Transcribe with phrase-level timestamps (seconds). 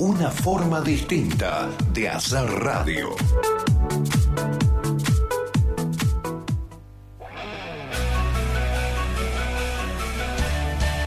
[0.00, 3.16] Una forma distinta de hacer radio.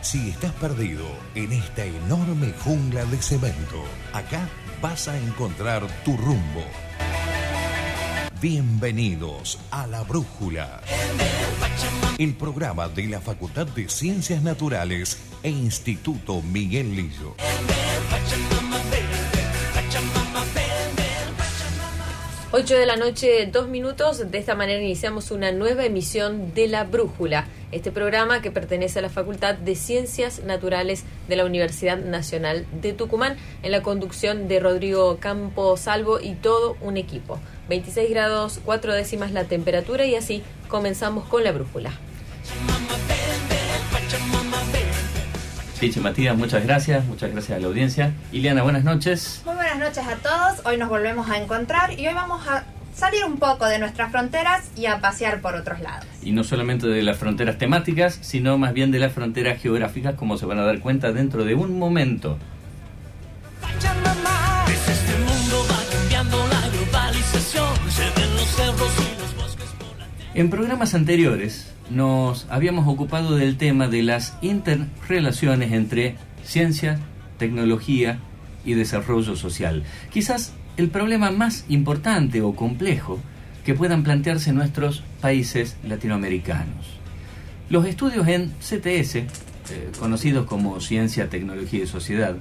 [0.02, 4.50] Si estás perdido en esta enorme jungla de cemento, acá
[4.82, 6.66] vas a encontrar tu rumbo.
[8.42, 10.82] Bienvenidos a La Brújula,
[12.18, 17.38] el programa de la Facultad de Ciencias Naturales e Instituto Miguel Lillo.
[22.54, 24.30] 8 de la noche, dos minutos.
[24.30, 29.02] De esta manera iniciamos una nueva emisión de La Brújula, este programa que pertenece a
[29.02, 34.60] la Facultad de Ciencias Naturales de la Universidad Nacional de Tucumán, en la conducción de
[34.60, 37.40] Rodrigo Campo Salvo y todo un equipo.
[37.70, 41.94] 26 grados 4 décimas la temperatura y así comenzamos con La Brújula.
[45.82, 48.14] Pichi Matías, muchas gracias, muchas gracias a la audiencia.
[48.32, 49.42] Ileana, buenas noches.
[49.48, 50.64] Muy buenas noches a todos.
[50.64, 52.66] Hoy nos volvemos a encontrar y hoy vamos a
[52.96, 56.06] salir un poco de nuestras fronteras y a pasear por otros lados.
[56.22, 60.38] Y no solamente de las fronteras temáticas, sino más bien de las fronteras geográficas, como
[60.38, 62.38] se van a dar cuenta dentro de un momento.
[70.34, 76.16] En programas anteriores nos habíamos ocupado del tema de las interrelaciones entre
[76.46, 77.00] ciencia,
[77.38, 78.20] tecnología
[78.64, 79.84] y desarrollo social.
[80.10, 83.20] Quizás el problema más importante o complejo
[83.66, 86.86] que puedan plantearse nuestros países latinoamericanos.
[87.70, 89.28] Los estudios en CTS, eh,
[90.00, 92.38] conocidos como Ciencia, Tecnología y Sociedad,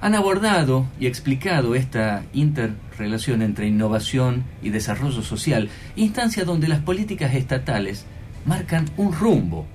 [0.00, 7.34] han abordado y explicado esta interrelación entre innovación y desarrollo social, instancia donde las políticas
[7.34, 8.06] estatales
[8.46, 9.66] marcan un rumbo,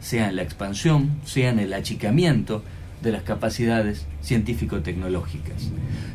[0.00, 2.62] sea en la expansión, sea en el achicamiento
[3.02, 5.70] de las capacidades científico-tecnológicas.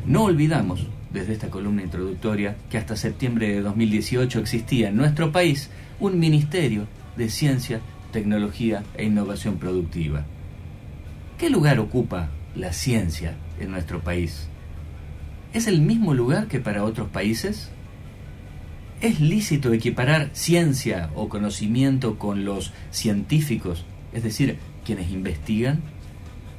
[0.06, 5.70] No olvidamos, desde esta columna introductoria, que hasta septiembre de 2018 existía en nuestro país
[5.98, 7.80] un Ministerio de Ciencia,
[8.12, 10.24] Tecnología e Innovación Productiva.
[11.38, 14.48] ¿Qué lugar ocupa la ciencia en nuestro país?
[15.52, 17.70] ¿Es el mismo lugar que para otros países?
[19.00, 25.82] ¿Es lícito equiparar ciencia o conocimiento con los científicos, es decir, quienes investigan?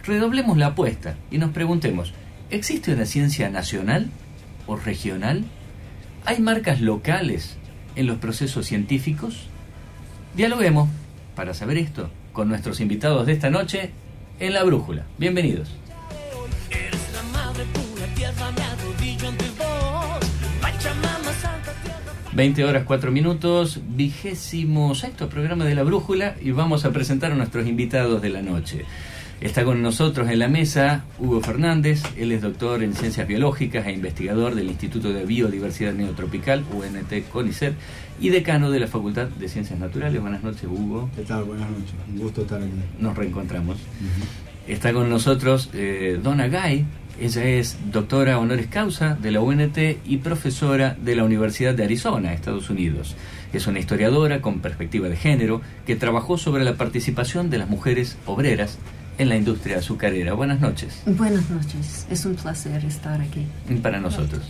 [0.03, 2.13] Redoblemos la apuesta y nos preguntemos,
[2.49, 4.09] ¿existe una ciencia nacional
[4.67, 5.45] o regional?
[6.25, 7.57] ¿Hay marcas locales
[7.95, 9.47] en los procesos científicos?
[10.35, 10.89] Dialoguemos,
[11.35, 13.91] para saber esto, con nuestros invitados de esta noche
[14.39, 15.05] en La Brújula.
[15.17, 15.71] Bienvenidos.
[22.37, 27.35] 20 horas 4 minutos, vigésimo sexto programa de La Brújula y vamos a presentar a
[27.35, 28.85] nuestros invitados de la noche.
[29.41, 33.91] Está con nosotros en la mesa Hugo Fernández, él es doctor en ciencias biológicas e
[33.91, 37.73] investigador del Instituto de Biodiversidad Neotropical, UNT CONICET,
[38.19, 40.21] y decano de la Facultad de Ciencias Naturales.
[40.21, 41.09] Buenas noches, Hugo.
[41.15, 41.43] ¿Qué tal?
[41.43, 41.95] Buenas noches.
[42.07, 42.69] Un gusto estar aquí.
[42.99, 43.77] Nos reencontramos.
[44.67, 46.85] Está con nosotros eh, Donna Gay.
[47.19, 52.33] Ella es doctora honoris causa de la UNT y profesora de la Universidad de Arizona,
[52.33, 53.15] Estados Unidos.
[53.53, 58.17] Es una historiadora con perspectiva de género que trabajó sobre la participación de las mujeres
[58.27, 58.77] obreras
[59.17, 60.33] en la industria azucarera.
[60.33, 61.01] Buenas noches.
[61.07, 63.47] Buenas noches, es un placer estar aquí.
[63.81, 64.43] Para nosotros.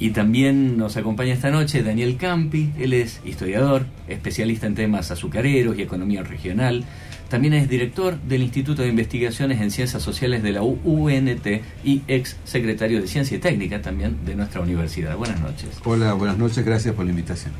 [0.00, 5.78] Y también nos acompaña esta noche Daniel Campi, él es historiador, especialista en temas azucareros
[5.78, 6.84] y economía regional.
[7.32, 11.46] También es director del Instituto de Investigaciones en Ciencias Sociales de la UNT
[11.82, 15.16] y ex secretario de Ciencia y Técnica también de nuestra universidad.
[15.16, 15.70] Buenas noches.
[15.82, 16.62] Hola, buenas noches.
[16.62, 17.54] Gracias por la invitación.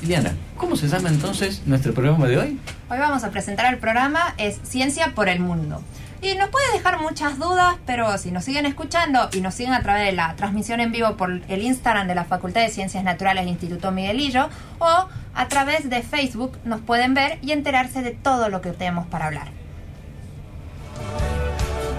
[0.00, 2.60] Liliana, ¿cómo se llama entonces nuestro programa de hoy?
[2.88, 5.82] Hoy vamos a presentar el programa es Ciencia por el Mundo.
[6.20, 9.82] Y nos puede dejar muchas dudas, pero si nos siguen escuchando y nos siguen a
[9.82, 13.46] través de la transmisión en vivo por el Instagram de la Facultad de Ciencias Naturales
[13.46, 14.48] e Instituto Miguelillo
[14.80, 19.06] o a través de Facebook nos pueden ver y enterarse de todo lo que tenemos
[19.06, 19.48] para hablar.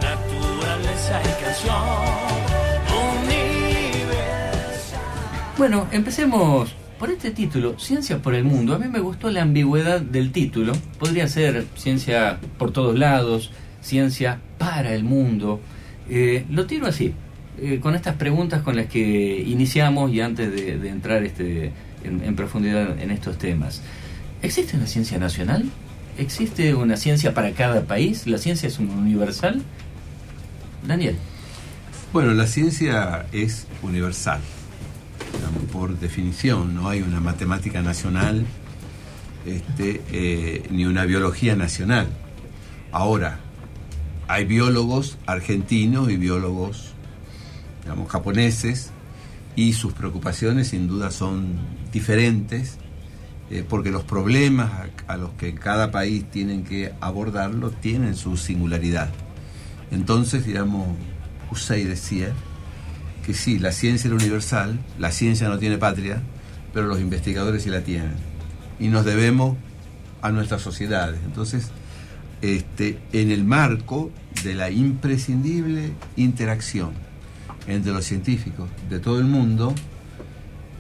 [0.02, 1.76] Naturaleza y canción,
[3.24, 5.00] universal.
[5.58, 8.76] Bueno, empecemos por este título, Ciencia por el Mundo.
[8.76, 10.74] A mí me gustó la ambigüedad del título.
[11.00, 15.60] Podría ser ciencia por todos lados, ciencia para el mundo.
[16.10, 17.14] Eh, lo tiro así.
[17.62, 21.72] eh, con estas preguntas con las que iniciamos y antes de, entrar este,
[22.04, 23.82] en, profundidad en estos temas.
[24.42, 25.66] ¿Existe una ciencia nacional?
[26.18, 28.28] ¿Existe una ciencia para cada país?
[28.28, 29.62] ¿La ciencia es un universal?
[30.88, 31.18] Daniel.
[32.14, 34.40] Bueno, la ciencia es universal,
[35.72, 36.74] por definición.
[36.74, 38.46] No hay una matemática nacional
[39.46, 42.08] este, eh, ni una biología nacional.
[42.92, 43.40] Ahora,
[44.30, 46.92] hay biólogos argentinos y biólogos,
[47.82, 48.92] digamos, japoneses,
[49.56, 51.56] y sus preocupaciones sin duda son
[51.92, 52.78] diferentes,
[53.50, 54.72] eh, porque los problemas
[55.08, 59.10] a, los que cada país tienen que abordarlo tienen su singularidad.
[59.90, 60.88] Entonces, digamos,
[61.50, 62.32] Husserl decía
[63.26, 66.22] que sí, la ciencia era universal, la ciencia no tiene patria,
[66.72, 68.14] pero los investigadores sí la tienen.
[68.80, 69.58] Y nos debemos
[70.22, 71.20] a nuestras sociedades.
[71.26, 71.72] Entonces,
[72.42, 74.12] este, en el marco
[74.44, 76.92] de la imprescindible interacción
[77.68, 79.74] entre los científicos de todo el mundo,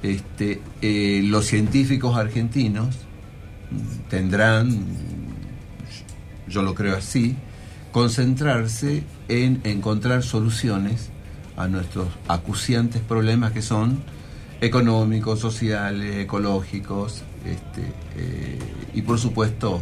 [0.01, 2.95] este, eh, los científicos argentinos
[4.09, 4.85] tendrán,
[6.47, 7.35] yo lo creo así,
[7.91, 11.09] concentrarse en encontrar soluciones
[11.57, 14.01] a nuestros acuciantes problemas que son
[14.61, 17.81] económicos, sociales, ecológicos, este,
[18.15, 18.59] eh,
[18.93, 19.81] y por supuesto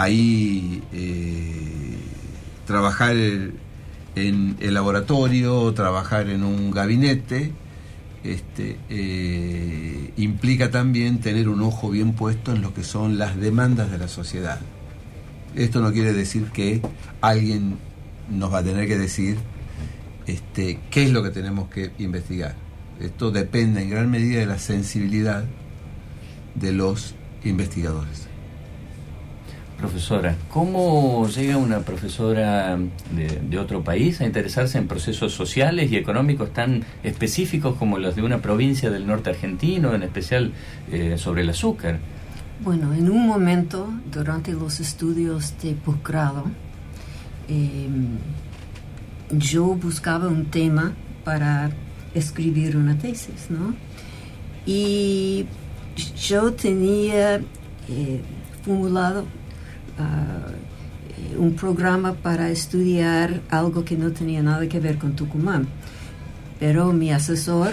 [0.00, 1.96] ahí eh,
[2.66, 7.52] trabajar en el laboratorio, trabajar en un gabinete,
[8.24, 13.90] este, eh, implica también tener un ojo bien puesto en lo que son las demandas
[13.90, 14.60] de la sociedad.
[15.54, 16.80] Esto no quiere decir que
[17.20, 17.78] alguien
[18.30, 19.36] nos va a tener que decir
[20.26, 22.54] este, qué es lo que tenemos que investigar.
[23.00, 25.44] Esto depende en gran medida de la sensibilidad
[26.54, 27.14] de los
[27.44, 28.29] investigadores.
[29.80, 32.78] Profesora, ¿cómo llega una profesora
[33.16, 38.22] de, otro país a interesarse en procesos sociales y económicos tan específicos como los de
[38.22, 40.52] una provincia del norte argentino, en especial
[40.92, 41.98] eh, sobre el azúcar?
[42.62, 46.44] Bueno, en un momento, durante los estudios de posgrado,
[47.48, 47.88] eh,
[49.30, 50.92] yo buscaba un tema
[51.24, 51.70] para
[52.14, 53.74] escribir una tesis, ¿no?
[54.66, 55.46] Y
[56.18, 57.36] yo tenía
[57.88, 58.20] eh,
[58.62, 59.24] formulado
[60.00, 65.68] uh, un programa para estudiar algo que no tenía nada que ver con Tucumán.
[66.58, 67.72] Pero mi asesor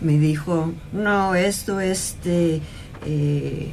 [0.00, 3.70] me dijo, no, esto es eh,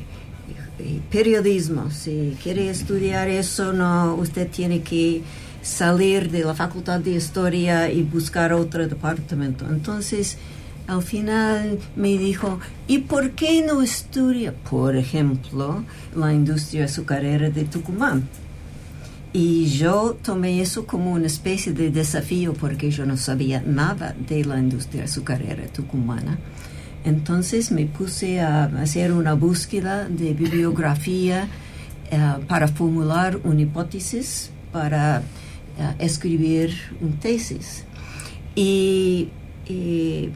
[1.11, 1.89] periodismo.
[1.91, 5.21] Si quiere estudiar eso, no, usted tiene que
[5.61, 9.65] salir de la facultad de historia y buscar otro departamento.
[9.67, 10.37] Entonces,
[10.87, 15.83] al final me dijo, ¿y por qué no estudia, por ejemplo,
[16.15, 18.27] la industria azucarera de Tucumán?
[19.35, 24.45] Y yo tomé eso como una especie de desafío porque yo no sabía nada de
[24.45, 26.37] la industria azucarera tucumana.
[27.03, 31.47] Entonces me puse a hacer una búsqueda de bibliografía
[32.11, 35.23] uh, para formular una hipótesis, para
[35.79, 37.85] uh, escribir una tesis.
[38.55, 39.29] Y,
[39.67, 40.29] y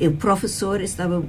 [0.00, 1.22] el profesor estaba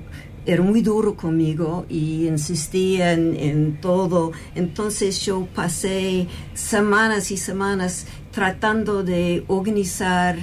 [0.45, 4.31] era muy duro conmigo y insistía en, todo.
[4.55, 10.37] Entonces yo pasé semanas y semanas tratando de organizar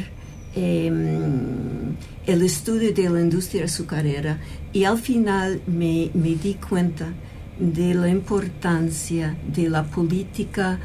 [0.54, 0.90] eh,
[2.26, 4.40] el estudio de la industria azucarera
[4.72, 7.08] y al final me, di cuenta
[7.58, 10.78] de la importancia de la política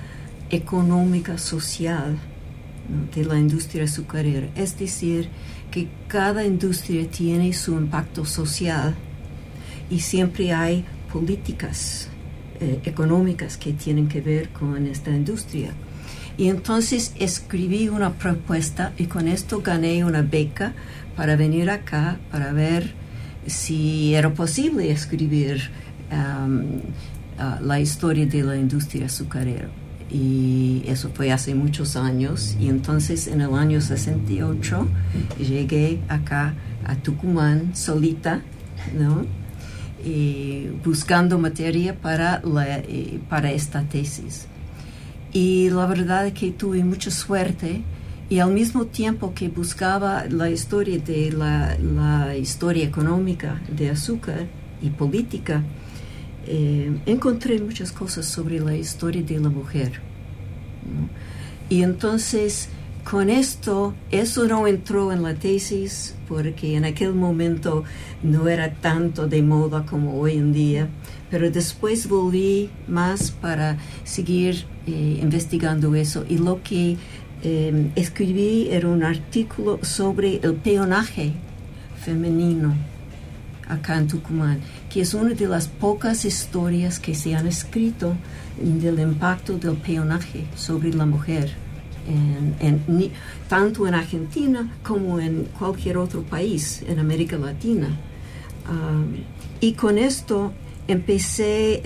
[0.50, 2.18] económica social
[3.16, 4.50] de la industria azucarera.
[4.56, 5.30] Es decir,
[5.76, 8.96] que cada industria tiene su impacto social
[9.90, 12.08] y siempre hay políticas
[12.62, 15.72] eh, económicas que tienen que ver con esta industria.
[16.38, 20.72] Y entonces escribí una propuesta y con esto gané una beca
[21.18, 22.94] para venir acá para ver
[23.46, 25.72] si era posible escribir
[26.10, 26.78] um,
[27.38, 29.68] uh, la historia de la industria azucarera
[30.12, 34.88] y eso fue hace muchos años y entonces en el año 68
[35.40, 36.54] llegué acá
[36.86, 38.42] a Tucumán solita,
[38.98, 39.26] ¿no?
[40.84, 44.46] Buscando materia para, la, eh, para esta tesis.
[45.34, 47.82] Y la verdad es que tuve mucha suerte
[48.30, 54.46] y al mismo tiempo que buscaba la historia de la, la historia económica de azúcar
[54.82, 55.64] y política,
[56.48, 60.02] eh, encontré muchas cosas sobre la historia de la mujer.
[61.70, 62.70] Y entonces,
[63.04, 67.84] con esto, eso no entró en la tesis porque en aquel momento
[68.24, 70.88] no era tanto de moda como hoy en día,
[71.30, 76.98] pero después volví más para seguir eh, investigando eso y lo que
[77.44, 81.34] eh, escribí era un artículo sobre el peonaje
[82.04, 82.76] femenino
[83.68, 84.60] acá en Tucumán,
[84.96, 88.16] que es una de las pocas historias que se han escrito
[88.58, 91.52] del impacto del peonaje sobre la mujer,
[93.50, 97.90] tanto en Argentina como en cualquier otro país en América Latina.
[98.70, 99.18] Um,
[99.60, 100.54] y con esto
[100.88, 101.82] empecé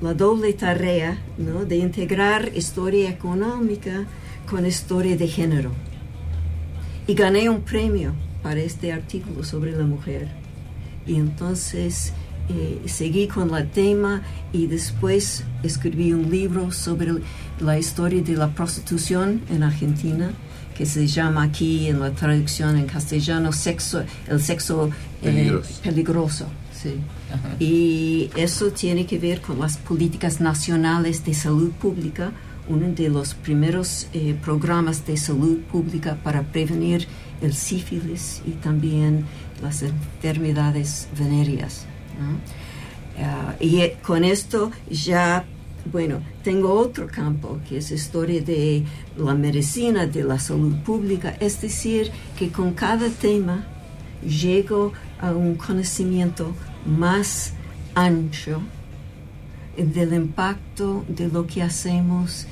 [0.00, 4.06] la, doble tarea de integrar historia económica
[4.50, 5.70] con historia de género.
[7.06, 8.12] Y gané un premio
[8.42, 10.45] para este artículo sobre la mujer.
[11.06, 12.12] Y entonces
[12.48, 14.22] eh, seguí con el tema
[14.52, 17.14] y después escribí un libro sobre
[17.60, 20.30] la historia de la prostitución en Argentina
[20.76, 24.90] que se llama aquí en la traducción en castellano sexo, el sexo
[25.22, 25.82] eh, Peligroso.
[25.82, 26.94] peligroso, sí.
[27.58, 32.30] Y eso tiene que ver con las políticas nacionales de salud pública,
[32.68, 37.06] uno de los primeros eh, programas de salud pública para prevenir
[37.40, 39.24] el sífilis y también
[39.62, 41.86] las enfermedades venéreas.
[43.18, 45.44] Ah, y eh, con esto ya,
[45.90, 48.84] bueno, tengo otro campo que es historia de
[49.16, 53.64] la medicina, de la salud pública, es decir, que con cada tema
[54.22, 56.52] llego a un conocimiento
[56.84, 57.52] más
[57.94, 58.60] ancho
[59.76, 62.46] del impacto de lo que hacemos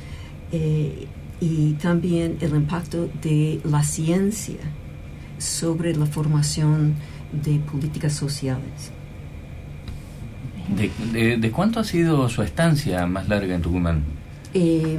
[0.52, 1.06] eh,
[1.40, 4.60] y también el impacto de la ciencia
[5.38, 6.94] sobre la formación
[7.32, 8.92] de políticas sociales.
[10.68, 14.02] ¿De, de, de cuánto ha sido su estancia más larga en Tucumán?
[14.54, 14.96] Eh,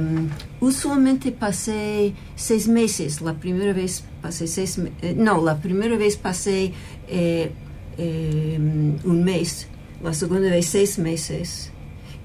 [0.60, 3.22] usualmente pasé seis meses.
[3.22, 6.72] La primera vez pasé seis eh, no, la primera vez pasé
[7.08, 7.50] eh,
[7.96, 9.66] eh, un mes,
[10.04, 11.72] la segunda vez seis meses.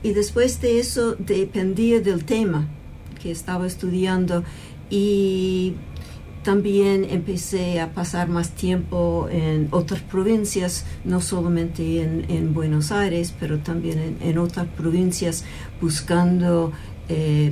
[0.03, 2.67] Y después de eso dependía del tema
[3.21, 4.43] que estaba estudiando
[4.89, 5.75] y
[6.43, 13.33] también empecé a pasar más tiempo en otras provincias, no solamente en, en Buenos Aires,
[13.39, 15.43] pero también en, otras provincias
[15.79, 16.71] buscando
[17.09, 17.51] eh,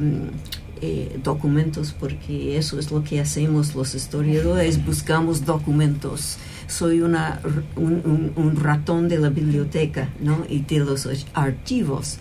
[0.81, 6.37] eh, documentos, porque eso es lo que hacemos los historiadores, buscamos documentos.
[6.67, 7.41] Soy una,
[7.75, 10.45] un ratón de la biblioteca ¿no?
[10.47, 12.19] y de los archivos.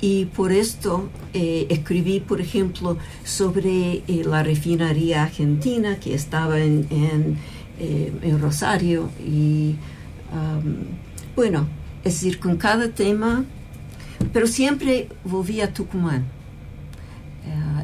[0.00, 6.86] Y por esto eh, escribí, por ejemplo, sobre eh, la refinería argentina que estaba en,
[6.90, 7.38] en,
[7.78, 9.10] eh, Rosario.
[9.26, 9.76] Y
[11.34, 11.66] bueno,
[12.04, 13.44] es decir, con cada tema,
[14.32, 16.24] pero siempre volví a Tucumán.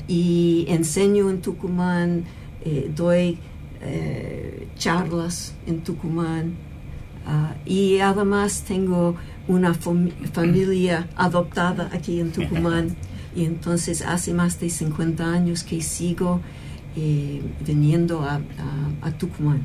[0.08, 2.24] Y enseño en Tucumán,
[2.94, 3.38] doy
[4.76, 6.56] charlas en Tucumán.
[7.26, 9.14] Ah, y además tengo
[9.48, 12.94] una fam- familia adoptada aquí en Tucumán
[13.36, 16.40] y entonces hace más de 50 años que sigo
[16.96, 19.62] eh, viniendo a, a- a Tucumán.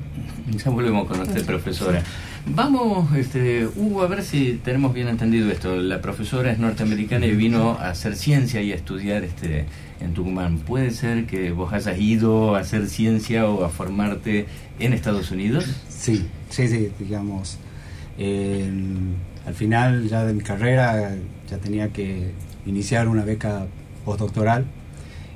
[0.63, 2.01] Ya volvemos con usted, profesora.
[2.49, 5.75] Vamos, este, Hugo, a ver si tenemos bien entendido esto.
[5.75, 9.65] La profesora es norteamericana y vino a hacer ciencia y a estudiar este,
[9.99, 10.59] en Tucumán.
[10.59, 14.45] ¿Puede ser que vos hayas ido a hacer ciencia o a formarte
[14.79, 15.65] en Estados Unidos?
[15.89, 17.57] Sí, sí, sí, digamos.
[18.17, 18.69] Eh,
[19.45, 21.15] al final ya de mi carrera
[21.49, 22.31] ya tenía que
[22.65, 23.67] iniciar una beca
[24.05, 24.65] postdoctoral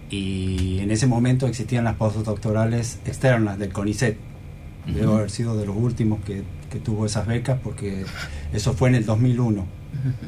[0.10, 4.18] y en ese momento existían las postdoctorales externas del CONICET.
[4.88, 5.18] Debo Ujú.
[5.20, 8.04] haber sido de los últimos que, que tuvo esas becas porque
[8.52, 9.66] eso fue en el 2001.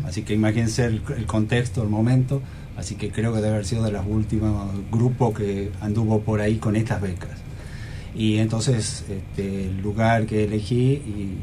[0.06, 2.42] Así que imagínense el, el contexto, el momento.
[2.78, 6.58] Así que creo que debe haber sido de los últimos grupos que anduvo por ahí
[6.58, 7.32] con estas becas.
[8.16, 11.38] Y entonces este, el lugar que elegí y,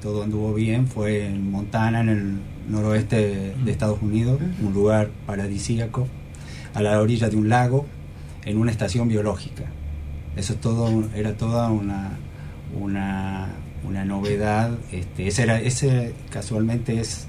[0.00, 2.38] todo anduvo bien fue en Montana, en el
[2.68, 6.06] noroeste de, Estados Unidos, un lugar paradisíaco,
[6.74, 7.86] a la orilla de un lago,
[8.44, 9.64] en una estación biológica.
[10.36, 12.18] Eso es todo, era toda una,
[12.78, 13.48] una,
[13.86, 14.76] una novedad.
[14.92, 17.26] Este, ese, era, ese casualmente es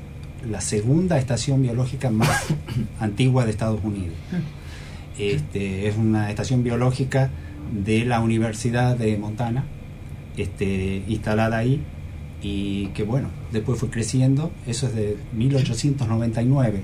[0.49, 2.45] la segunda estación biológica más
[2.99, 4.15] antigua de Estados Unidos.
[5.17, 7.29] Este, es una estación biológica
[7.71, 9.63] de la Universidad de Montana,
[10.37, 11.81] este, instalada ahí
[12.47, 16.79] y que bueno, después fue creciendo, eso es de 1899,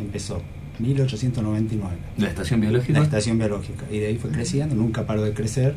[0.00, 0.42] empezó,
[0.78, 2.98] 1899, ¿La estación biológica?
[2.98, 5.74] la estación biológica, y de ahí fue creciendo, nunca paró de crecer,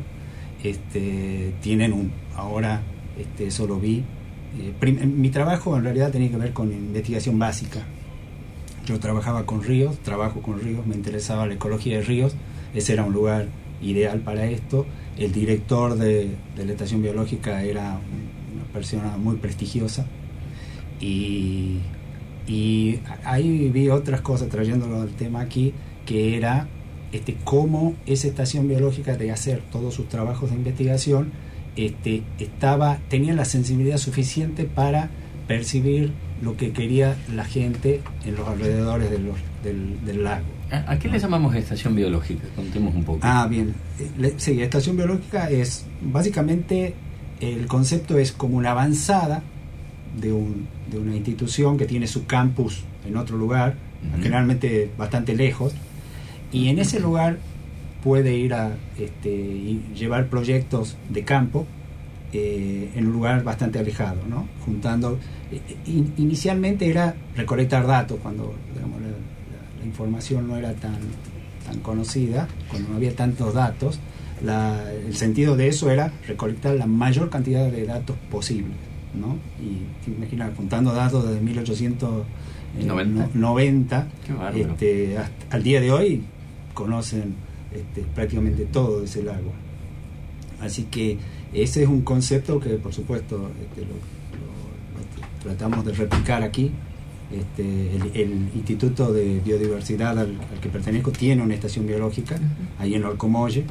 [0.62, 2.82] este, tienen un, ahora
[3.18, 3.98] este, eso lo vi,
[4.58, 7.80] eh, prim- mi trabajo en realidad tenía que ver con investigación básica,
[8.86, 12.34] yo trabajaba con ríos, trabajo con ríos, me interesaba la ecología de ríos,
[12.74, 13.46] ese era un lugar
[13.82, 14.86] ideal para esto.
[15.18, 17.98] El director de, de la estación biológica era
[18.72, 20.06] persona muy prestigiosa
[21.00, 21.78] y,
[22.46, 25.72] y ahí vi otras cosas trayéndolo al tema aquí,
[26.06, 26.66] que era
[27.12, 31.30] este, cómo esa estación biológica de hacer todos sus trabajos de investigación
[31.76, 35.10] este, estaba, tenía la sensibilidad suficiente para
[35.46, 40.44] percibir lo que quería la gente en los alrededores de los- del, del lago.
[40.70, 42.44] ¿A, a qué le llamamos estación biológica?
[42.54, 43.20] Contemos un poco.
[43.22, 43.74] Ah, bien.
[43.98, 46.94] Eh, le- Sí, estación biológica es básicamente
[47.40, 49.42] el concepto es como una avanzada
[50.20, 53.74] de, un, de una institución que tiene su campus en otro lugar,
[54.22, 55.72] generalmente bastante lejos,
[56.52, 57.38] y en ese lugar
[58.02, 61.66] puede ir a este, llevar proyectos de campo
[62.32, 64.46] eh, en un lugar bastante alejado, ¿no?
[64.64, 65.18] Juntando.
[65.50, 70.98] eh, in- inicialmente era recolectar datos cuando digamos, la, la- la información no era tan,
[71.66, 73.98] tan conocida, cuando no había tantos datos.
[74.42, 78.72] La- el sentido de eso era recolectar la mayor cantidad de datos posible,
[79.18, 79.36] ¿no?
[79.62, 84.08] Y te imaginas, juntando datos desde 1890, 90.
[84.26, 84.56] Qué bárbaro.
[84.72, 86.22] este, hasta- al día de hoy
[86.74, 87.34] conocen
[87.72, 89.52] este, prácticamente todo ese lago.
[90.60, 91.18] Así que
[91.52, 93.98] ese es un concepto que, por supuesto, este, lo, lo-
[94.98, 96.70] lo tratamos de replicar aquí.
[97.30, 102.38] Este, el, el Instituto de Biodiversidad al, al que pertenezco tiene una estación biológica
[102.78, 103.64] ahí en Orcomolle,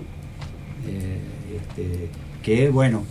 [0.88, 1.20] eh,
[1.56, 2.10] este,
[2.42, 3.04] que, bueno,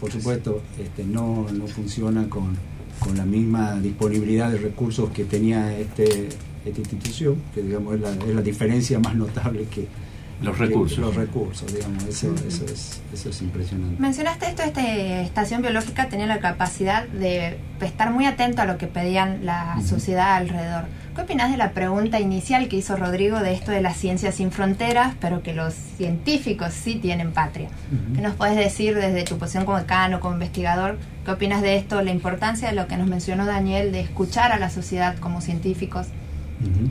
[0.00, 2.56] por supuesto, este, no, no funciona con,
[3.00, 6.28] con la misma disponibilidad de recursos que tenía este,
[6.64, 9.86] esta institución, que digamos es la, es la diferencia más notable que,
[10.42, 10.98] Los recursos.
[10.98, 14.00] los recursos, digamos, eso, eso, es, eso es impresionante.
[14.00, 14.82] Mencionaste esto, esta
[15.22, 19.86] estación biológica tenía la capacidad de estar muy atento a lo que pedían la Ujú.
[19.86, 20.84] sociedad alrededor.
[21.14, 24.50] ¿Qué opinas de la pregunta inicial que hizo Rodrigo de esto de la ciencia sin
[24.50, 27.68] fronteras, pero que los científicos sí tienen patria?
[27.92, 28.16] Ujú.
[28.16, 30.98] ¿Qué nos puedes decir desde tu posición como decano, como investigador?
[31.24, 34.58] ¿Qué opinas de esto, la importancia de lo que nos mencionó Daniel, de escuchar a
[34.58, 36.08] la sociedad como científicos?
[36.60, 36.90] Ujú.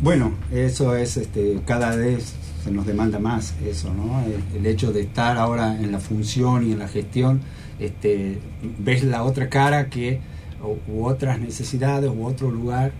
[0.00, 4.22] Bueno, eso es, este, cada vez se nos demanda más eso, ¿no?
[4.24, 7.40] El, el hecho de estar ahora en la función y en la gestión,
[7.78, 8.38] este,
[8.78, 10.20] ves la otra cara que,
[10.62, 12.92] u, u otras necesidades u otro lugar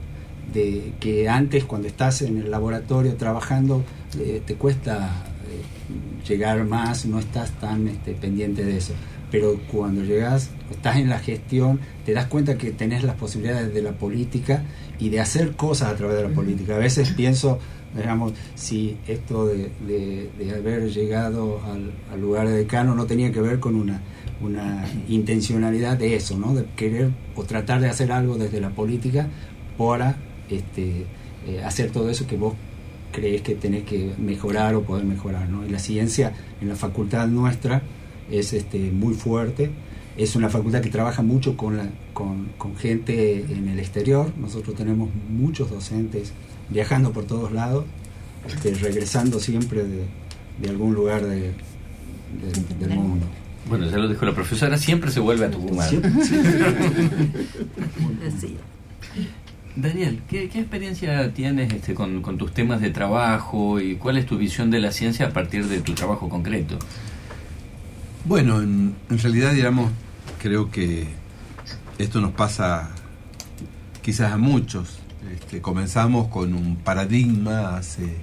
[0.52, 3.84] de que antes cuando estás en el laboratorio trabajando
[4.18, 8.92] eh, te cuesta eh, llegar más, no estás tan este, pendiente de eso.
[9.30, 13.80] Pero cuando llegas, estás en la gestión, te das cuenta que tenés las posibilidades de
[13.80, 14.62] la política
[14.98, 16.74] y de hacer cosas a través de la política.
[16.74, 17.58] A veces pienso,
[17.96, 23.40] digamos, si esto de, de- haber llegado al, al lugar de decano no tenía que
[23.40, 24.00] ver con una,
[24.40, 26.54] una intencionalidad de eso, ¿no?
[26.54, 29.28] De querer o tratar de hacer algo desde la política
[29.78, 30.16] para
[30.50, 31.06] este,
[31.46, 32.54] eh, hacer todo eso que vos
[33.12, 35.66] crees que tenés que mejorar o poder mejorar, ¿no?
[35.66, 37.82] Y la ciencia en la facultad nuestra
[38.30, 39.70] es este, muy fuerte.
[40.16, 44.30] Es una facultad que trabaja mucho con, la, con, con gente en el exterior.
[44.38, 46.32] Nosotros tenemos muchos docentes
[46.72, 47.84] viajando por todos lados,
[48.48, 50.04] este, regresando siempre de,
[50.60, 53.26] de algún lugar de- de- del mundo.
[53.68, 55.88] Bueno, ya lo dijo la profesora, siempre se vuelve a Tucumán.
[55.88, 56.10] Siempre.
[58.26, 58.56] Así.
[59.76, 64.26] Daniel, ¿qué, qué experiencia tienes este, con, con tus temas de trabajo y cuál es
[64.26, 66.78] tu visión de la ciencia a partir de tu trabajo concreto?
[68.24, 69.90] Bueno, en, en realidad, digamos,
[70.42, 71.06] creo que
[71.98, 72.90] esto nos pasa
[74.02, 74.98] quizás a muchos.
[75.30, 78.16] Este, comenzamos con un paradigma hace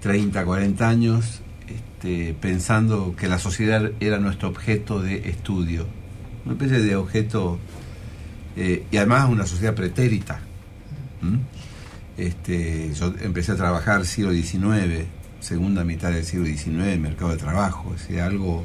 [0.00, 5.86] 30, 40 años, este, pensando que la sociedad era nuestro objeto de estudio,
[6.44, 7.58] una especie de objeto,
[8.56, 10.40] eh, y además una sociedad pretérita.
[12.16, 15.06] Este, yo empecé a trabajar siglo XIX,
[15.40, 18.64] segunda mitad del siglo XIX, mercado de trabajo, es algo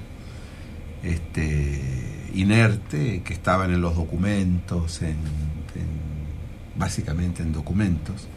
[1.03, 1.81] este,
[2.35, 5.50] inerte que estaban en los documentos, en, en-
[6.77, 8.27] básicamente en documentos.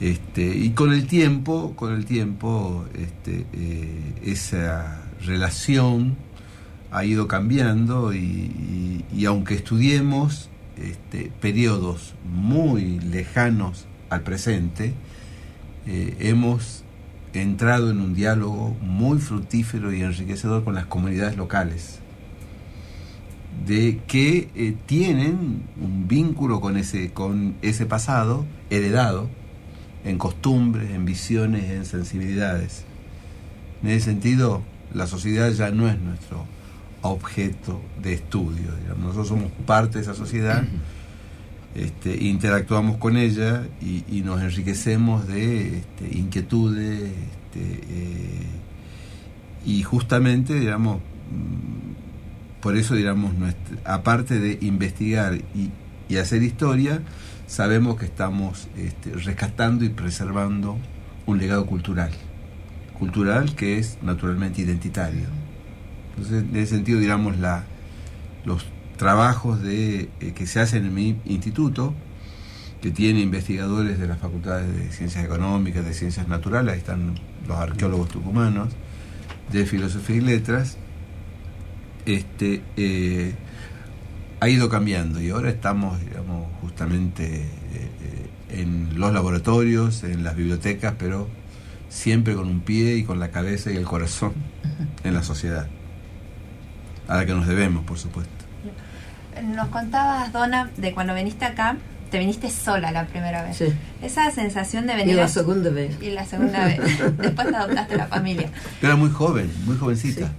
[0.00, 6.16] Este, y con el tiempo, con el tiempo, este, eh, esa relación
[6.90, 14.92] ha ido cambiando y, aunque estudiemos este, periodos muy lejanos al presente,
[15.86, 16.82] eh, hemos
[17.32, 22.00] entrado en un diálogo muy fructífero y enriquecedor con las comunidades locales,
[23.66, 29.28] de que eh, tienen un vínculo con ese, con ese pasado heredado
[30.04, 32.84] en costumbres, en visiones, en sensibilidades.
[33.82, 34.62] En ese sentido,
[34.92, 36.44] la sociedad ya no es nuestro
[37.02, 38.74] objeto de estudio.
[38.80, 38.98] digamos.
[38.98, 40.64] Nosotros somos parte de esa sociedad,
[41.74, 48.46] este, interactuamos con ella y, y nos enriquecemos de este, inquietudes este, eh,
[49.64, 50.98] y justamente, digamos,
[52.62, 53.32] por eso, digamos,
[53.84, 55.70] aparte de investigar y,
[56.08, 57.02] y hacer historia,
[57.46, 60.78] sabemos que estamos este, rescatando y preservando
[61.26, 62.10] un legado cultural,
[62.98, 65.26] cultural que es naturalmente identitario.
[66.10, 67.64] Entonces, en ese sentido, digamos, la,
[68.44, 68.64] los
[68.96, 71.94] trabajos de, eh, que se hacen en mi instituto,
[72.80, 77.14] que tiene investigadores de las facultades de ciencias económicas, de ciencias naturales, ahí están
[77.46, 78.68] los arqueólogos tucumanos,
[79.50, 80.78] de filosofía y letras,
[82.06, 83.34] este, eh,
[84.40, 90.34] ha ido cambiando y ahora estamos, digamos, justamente eh, eh, en los laboratorios, en las
[90.36, 91.28] bibliotecas, pero
[91.88, 94.32] siempre con un pie y con la cabeza y el corazón
[95.04, 95.66] en la sociedad,
[97.08, 98.32] a la que nos debemos, por supuesto.
[99.54, 101.76] Nos contabas, Donna, de cuando viniste acá,
[102.10, 103.56] te viniste sola la primera vez.
[103.56, 103.66] Sí.
[104.02, 105.96] Esa sensación de Y venir la a- segunda vez.
[106.02, 106.80] y la segunda vez.
[107.18, 108.50] Después te adoptaste la familia.
[108.82, 110.26] Era muy joven, muy jovencita.
[110.26, 110.32] Sí,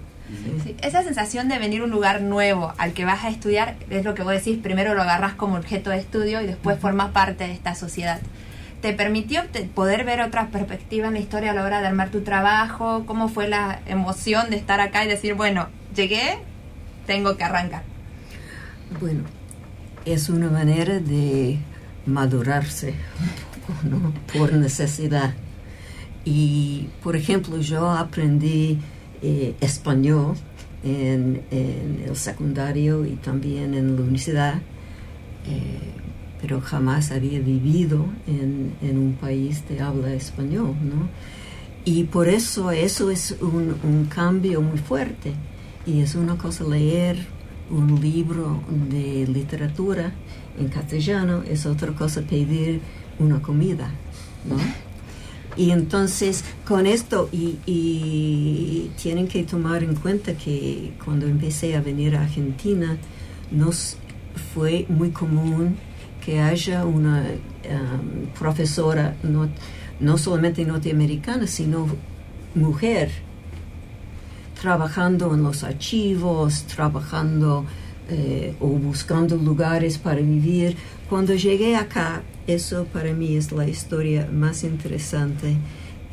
[0.81, 4.13] Esa sensación de venir a un lugar nuevo al que vas a estudiar es lo
[4.13, 7.53] que vos decís, primero lo agarras como objeto de estudio y después formas parte de
[7.53, 8.19] esta sociedad.
[8.81, 12.09] ¿Te permitió te- poder ver otra perspectiva en la historia a la hora de armar
[12.09, 13.03] tu trabajo?
[13.05, 16.39] ¿Cómo fue la emoción de estar acá y decir, bueno, llegué,
[17.07, 17.83] tengo que arrancar?
[18.99, 19.21] Bueno,
[20.05, 21.59] es una manera de
[22.05, 24.13] madurarse un poco, ¿no?
[24.37, 25.33] por necesidad.
[26.25, 28.79] Y, por ejemplo, yo aprendí
[29.23, 30.35] eh, español
[30.83, 34.55] en, el secundario y también en la universidad,
[35.47, 35.79] eh,
[36.41, 41.07] pero jamás había vivido en, en un país de habla español, ¿no?
[41.85, 45.33] Y por eso eso es un, un cambio muy fuerte.
[45.85, 47.17] Y es una cosa leer
[47.69, 50.11] un libro de literatura
[50.59, 52.81] en castellano, es otra cosa pedir
[53.19, 53.89] una comida,
[54.47, 54.57] ¿no?
[55.55, 61.81] Y entonces con esto, y, y tienen que tomar en cuenta que cuando empecé a
[61.81, 62.97] venir a Argentina,
[63.51, 63.97] nos
[64.53, 65.77] fue muy común
[66.25, 67.25] que haya una
[67.69, 69.49] um, profesora no,
[69.99, 71.87] no solamente norteamericana, sino
[72.55, 73.11] mujer,
[74.59, 77.65] trabajando en los archivos, trabajando
[78.09, 80.75] eh, o buscando lugares para vivir.
[81.09, 85.55] Cuando llegué acá, eso para mí es la historia más interesante.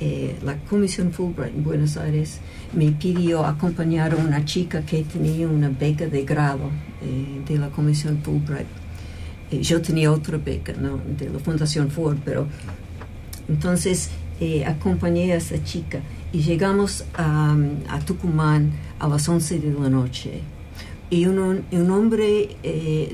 [0.00, 2.40] Eh, la Comisión Fulbright en Buenos Aires
[2.72, 6.70] me pidió acompañar a una chica que tenía una beca de grado
[7.02, 8.66] eh, de la Comisión Fulbright.
[9.50, 11.00] Eh, yo tenía otra beca ¿no?
[11.18, 12.46] de la Fundación Ford, pero
[13.48, 16.00] entonces eh, acompañé a esa chica
[16.32, 17.56] y llegamos a,
[17.88, 20.40] a Tucumán a las 11 de la noche.
[21.10, 23.12] Y un, un hombre eh,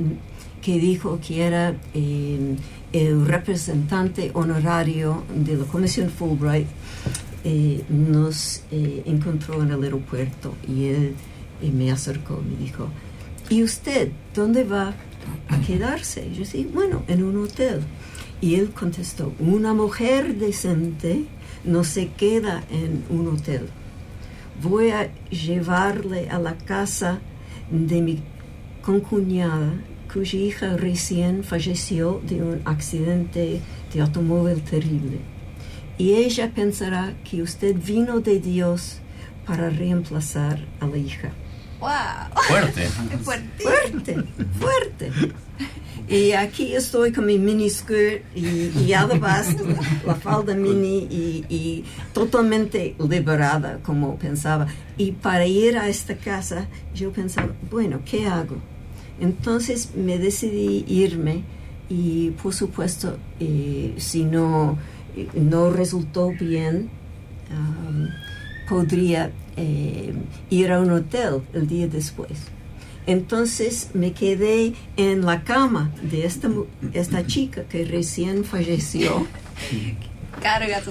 [0.61, 2.57] que dijo que era eh,
[2.93, 6.67] el representante honorario de la Comisión Fulbright
[7.45, 11.15] eh, nos eh, encontró en el aeropuerto y él
[11.63, 12.89] eh, me acercó y me dijo,
[13.49, 14.95] ¿y usted dónde va
[15.49, 16.29] a quedarse?
[16.33, 17.83] Yo dije, bueno, en un hotel.
[18.41, 21.27] Y él contestó, una mujer decente
[21.65, 23.69] no se queda en un hotel.
[24.61, 27.21] Voy a llevarle a la casa
[27.71, 28.23] de mi
[28.83, 29.75] concuñada,
[30.13, 33.61] cuya hija recién falleció de un accidente
[33.93, 35.19] de automóvil terrible.
[35.99, 39.01] Y ella pensará que usted vino de Dios
[39.47, 41.33] para reemplazar a la hija.
[41.81, 41.91] ¡Wow!
[42.49, 42.89] Fuerte.
[43.23, 43.65] Fuerte.
[43.65, 44.25] Fuerte,
[44.59, 45.13] fuerte.
[46.09, 49.57] Y aquí estoy con mi mini skirt y, y además
[50.07, 51.09] la falda mini
[51.49, 54.69] y, totalmente liberada como pensaba.
[54.97, 58.57] Y para ir a esta casa yo pensaba, bueno, ¿qué hago?
[59.21, 61.43] Entonces me decidí irme
[61.89, 64.79] y por supuesto eh, si no,
[65.35, 66.89] no resultó bien,
[68.69, 70.13] podría eh,
[70.51, 72.56] ir a un hotel el día después.
[73.07, 79.27] Entonces me quedé en la cama de esta, chica que recién falleció
[80.43, 80.83] Carga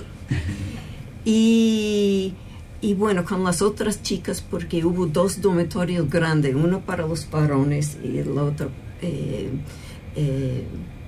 [1.23, 2.33] y,
[2.81, 7.97] y bueno, con las otras chicas porque hubo dos dormitorios grandes, uno para los varones
[8.03, 8.69] y el otro
[9.01, 9.49] eh,
[10.15, 10.63] eh,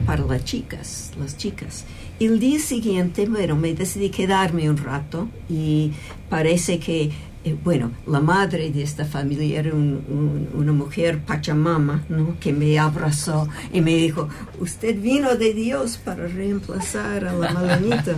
[0.06, 1.86] para las chicas, las chicas.
[2.20, 5.92] Y el día siguiente, bueno, me decidí quedarme un rato y
[6.30, 7.12] parece que,
[7.44, 12.38] eh, bueno, la madre de esta familia era un- un- una mujer pachamama, ¿no?
[12.40, 14.28] Que me abrazó y me dijo,
[14.60, 18.16] usted vino de Dios para reemplazar a la malanita.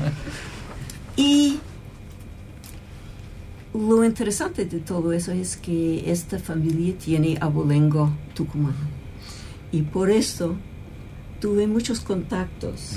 [1.17, 1.59] y
[3.73, 8.75] lo interesante de todo eso es que esta familia tiene abolengo tucumano.
[9.71, 10.55] Y por eso
[11.39, 12.93] tuve muchos contactos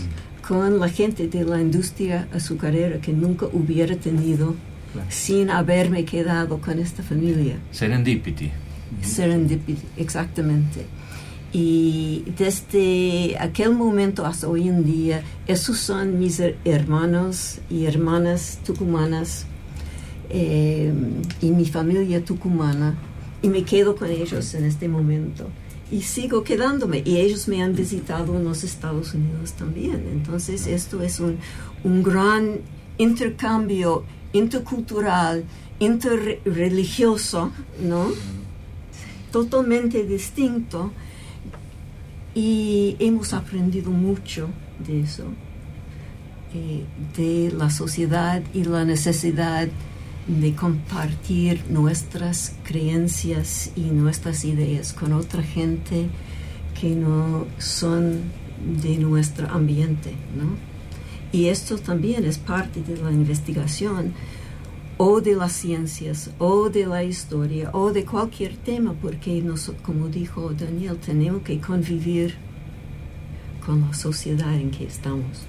[0.46, 4.54] con la gente de la industria azucarera que nunca hubiera tenido
[4.92, 5.08] Claro.
[5.10, 7.56] sin haberme quedado con esta familia.
[7.70, 8.50] Serendipity.
[9.02, 10.84] Serendipity, exactamente.
[11.54, 18.58] Y desde aquel momento hasta hoy en día, esos son mis her- hermanos y hermanas
[18.64, 19.46] tucumanas
[20.30, 20.92] eh,
[21.40, 22.96] y mi familia tucumana.
[23.42, 25.48] Y me quedo con ellos en este momento.
[25.90, 27.02] Y sigo quedándome.
[27.04, 30.04] Y ellos me han visitado en los Estados Unidos también.
[30.12, 31.36] Entonces esto es un,
[31.84, 32.60] un gran
[32.98, 35.44] intercambio intercultural,
[35.78, 38.08] interreligioso, ¿no?
[39.30, 40.92] Totalmente distinto
[42.34, 44.48] y hemos aprendido mucho
[44.86, 45.24] de eso,
[46.54, 46.84] eh,
[47.16, 49.68] de la sociedad y la necesidad
[50.26, 56.08] de compartir nuestras creencias y nuestras ideas con otra gente
[56.80, 58.20] que no son
[58.80, 60.72] de nuestro ambiente, ¿no?
[61.32, 64.12] Y esto también es parte de la investigación
[64.98, 70.08] o de las ciencias o de la historia o de cualquier tema, porque nos, como
[70.08, 72.34] dijo Daniel, tenemos que convivir
[73.64, 75.46] con la sociedad en que estamos.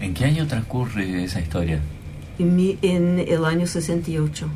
[0.00, 1.80] ¿En qué año transcurre esa historia?
[2.38, 4.48] En, mi- en el año 68.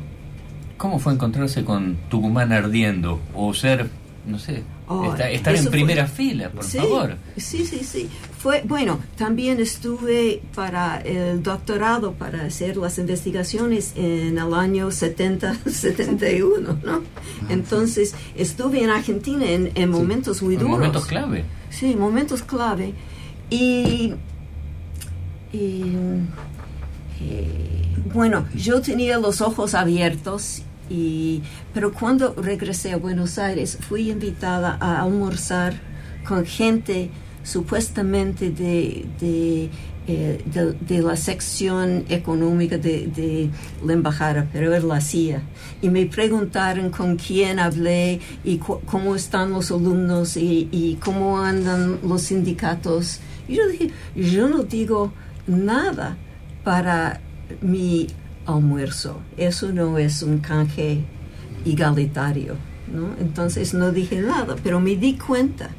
[0.77, 3.19] ¿Cómo fue encontrarse con Tucumán ardiendo?
[3.33, 3.89] O ser,
[4.27, 7.15] no sé, Oh, esta- estar en fue- primera fila, por Sí, favor.
[7.37, 8.09] Sí, sí, sí.
[8.45, 15.55] Fue, bueno, también estuve para el doctorado, para hacer las investigaciones en el año 70,
[15.67, 17.01] 71, ¿no?
[17.49, 20.69] Entonces, estuve en Argentina en, en momentos muy duros.
[20.69, 21.43] momentos clave.
[21.71, 22.93] Sí, momentos clave.
[23.49, 24.13] Y,
[25.51, 25.95] y,
[27.21, 31.41] eh, bueno, yo tenía los ojos abiertos, y,
[31.73, 35.73] pero cuando regresé a Buenos Aires fui invitada a almorzar
[36.27, 37.09] con gente
[37.45, 39.05] supuestamente de,
[40.07, 43.49] eh, de- de la sección económica de,
[43.85, 45.41] la embajada, pero era la CIA.
[45.81, 51.99] Y me preguntaron con quién hablé y cómo están los alumnos y, y cómo andan
[52.03, 53.19] los sindicatos.
[53.47, 55.13] Y yo dije, yo no digo
[55.47, 56.17] nada
[56.63, 57.21] para
[57.61, 58.07] mi
[58.47, 59.19] almuerzo.
[59.37, 61.01] Eso no es un canje
[61.63, 62.55] igualitario.
[62.93, 63.09] ¿no?
[63.19, 65.69] Entonces no dije nada, pero me di cuenta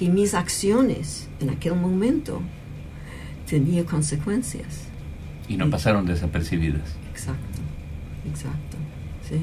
[0.00, 2.40] que mis acciones en aquel momento
[3.46, 4.86] tenían consecuencias.
[5.46, 6.96] Y no pasaron desapercibidas.
[7.10, 7.60] Exacto,
[8.26, 8.78] exacto,
[9.28, 9.40] sí.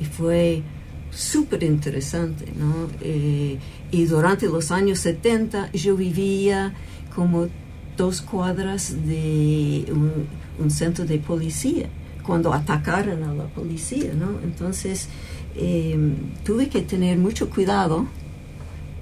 [0.00, 0.62] Y fue
[1.10, 2.86] súper interesante, ¿no?
[3.00, 3.58] Eh,
[3.90, 6.72] y durante los años 70 yo vivía
[7.12, 7.48] como
[7.96, 10.28] dos cuadras de un,
[10.60, 11.88] un centro de policía,
[12.22, 14.38] cuando atacaron a la policía, ¿no?
[14.44, 15.08] Entonces
[15.56, 15.98] eh,
[16.44, 18.06] tuve que tener mucho cuidado,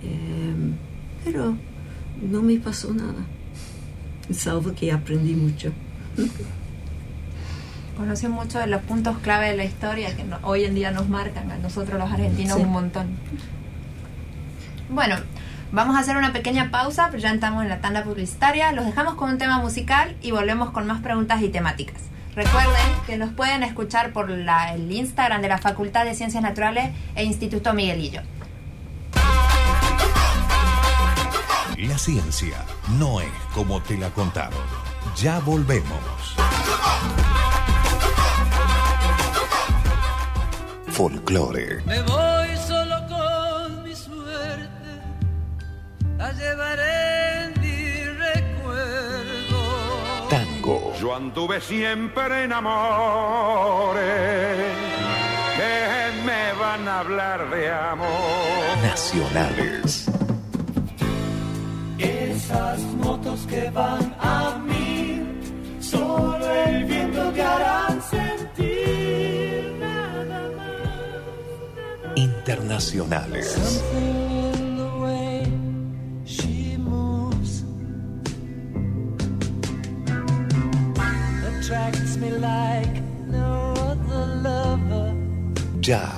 [0.03, 0.55] eh,
[1.25, 1.55] pero
[2.31, 3.25] no me pasó nada,
[4.33, 5.73] salvo que aprendí mucho.
[7.97, 11.09] Conoció mucho de los puntos clave de la historia que no- hoy en día nos
[11.09, 12.62] marcan a nosotros los argentinos Sí.
[12.62, 13.07] un montón.
[14.88, 15.17] Bueno,
[15.73, 18.73] vamos a hacer una pequeña pausa, pero ya estamos en la tanda publicitaria.
[18.73, 22.03] Los dejamos con un tema musical y volvemos con más preguntas y temáticas.
[22.35, 22.73] Recuerden
[23.07, 27.25] que nos pueden escuchar por la- el Instagram de la Facultad de Ciencias Naturales e
[27.25, 28.23] Instituto Miguelillo.
[31.83, 32.64] La ciencia
[32.99, 34.61] no es como te la contaron.
[35.16, 36.37] Ya volvemos.
[40.88, 44.68] Folclore, Me voy solo con mi suerte,
[46.18, 49.59] la llevaré en mi recuerdo.
[50.29, 53.97] tango, Yo anduve siempre en amores
[55.57, 58.09] que me van a hablar de amor.
[58.83, 60.07] nacionales,
[62.53, 65.23] Esas motos que van a mí,
[65.81, 72.17] solo el viento te harán sentir nada más.
[72.17, 73.57] internacionales,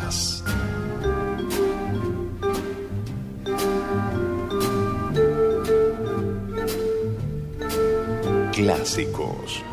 [0.04, 0.33] Something
[8.54, 9.64] clásicos.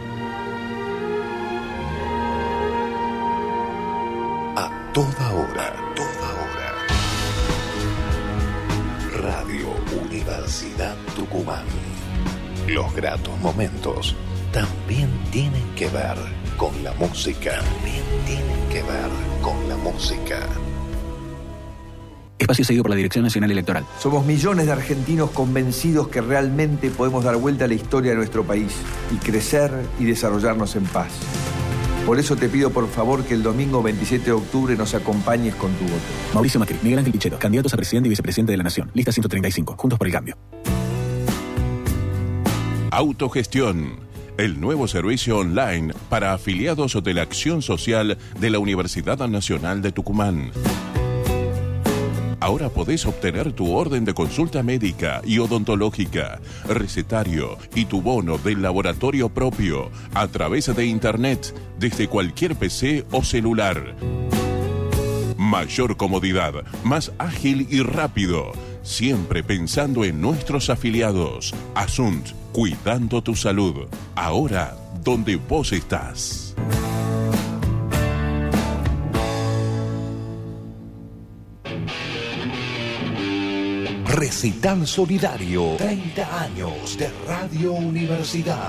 [4.55, 6.69] A toda hora, toda hora.
[9.21, 9.67] Radio
[10.03, 11.65] Universidad Tucumán.
[12.67, 14.15] Los gratos momentos
[14.51, 16.17] también tienen que ver
[16.57, 17.59] con la música.
[17.59, 19.11] También tienen que ver
[19.43, 20.39] con la música.
[22.41, 23.85] Espacio seguido por la Dirección Nacional Electoral.
[23.99, 28.43] Somos millones de argentinos convencidos que realmente podemos dar vuelta a la historia de nuestro
[28.43, 28.73] país
[29.13, 31.11] y crecer y desarrollarnos en paz.
[32.05, 35.71] Por eso te pido por favor que el domingo 27 de octubre nos acompañes con
[35.73, 35.95] tu voto.
[36.33, 38.89] Mauricio Macri, Miguel Ángel Pichetto, candidatos a presidente y vicepresidente de la Nación.
[38.95, 40.35] Lista 135, Juntos por el Cambio.
[42.89, 43.99] Autogestión,
[44.37, 49.91] el nuevo servicio online para afiliados de la Acción Social de la Universidad Nacional de
[49.91, 50.51] Tucumán.
[52.41, 58.63] Ahora podés obtener tu orden de consulta médica y odontológica, recetario y tu bono del
[58.63, 63.95] laboratorio propio a través de Internet desde cualquier PC o celular.
[65.37, 71.53] Mayor comodidad, más ágil y rápido, siempre pensando en nuestros afiliados.
[71.75, 76.55] Asunt, cuidando tu salud, ahora donde vos estás.
[84.11, 88.67] Recital Solidario, 30 años de Radio Universidad.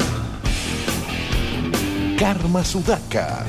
[2.16, 3.44] Karma Sudaka,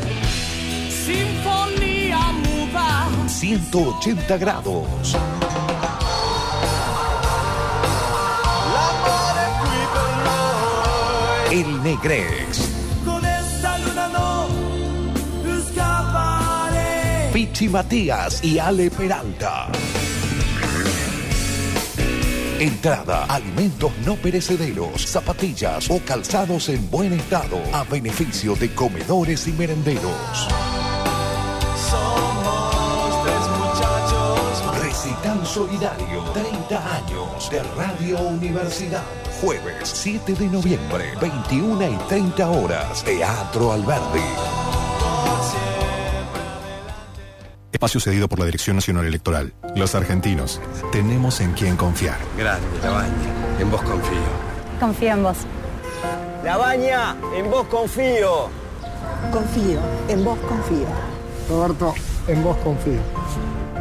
[0.90, 3.08] Sinfonía muda.
[3.28, 5.16] 180 grados.
[11.52, 12.70] El Negrex,
[13.06, 14.48] Con esta luna no
[15.60, 17.30] escaparé.
[17.32, 19.70] Pichi Matías y Ale Peralta.
[22.64, 29.52] Entrada, alimentos no perecederos, zapatillas o calzados en buen estado a beneficio de comedores y
[29.52, 30.48] merenderos.
[31.90, 34.82] Somos tres muchachos.
[34.82, 39.04] Recital Solidario, 30 años de Radio Universidad.
[39.42, 44.63] Jueves 7 de noviembre, 21 y 30 horas, Teatro Alberdi.
[47.84, 49.52] Espacio cedido por la Dirección Nacional Electoral.
[49.76, 50.62] Los argentinos
[50.94, 52.16] tenemos en quién confiar.
[52.38, 53.12] Grande, Labaña.
[53.60, 54.20] En vos confío.
[54.80, 55.38] Confío en vos.
[56.46, 58.48] Labaña, en vos confío.
[59.34, 60.88] Confío, en vos confío.
[61.50, 61.94] Roberto,
[62.30, 63.02] en vos confío.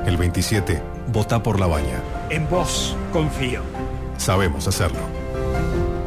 [0.05, 2.03] El 27, vota por la baña.
[2.29, 3.63] En vos confío.
[4.19, 5.22] Sabemos hacerlo.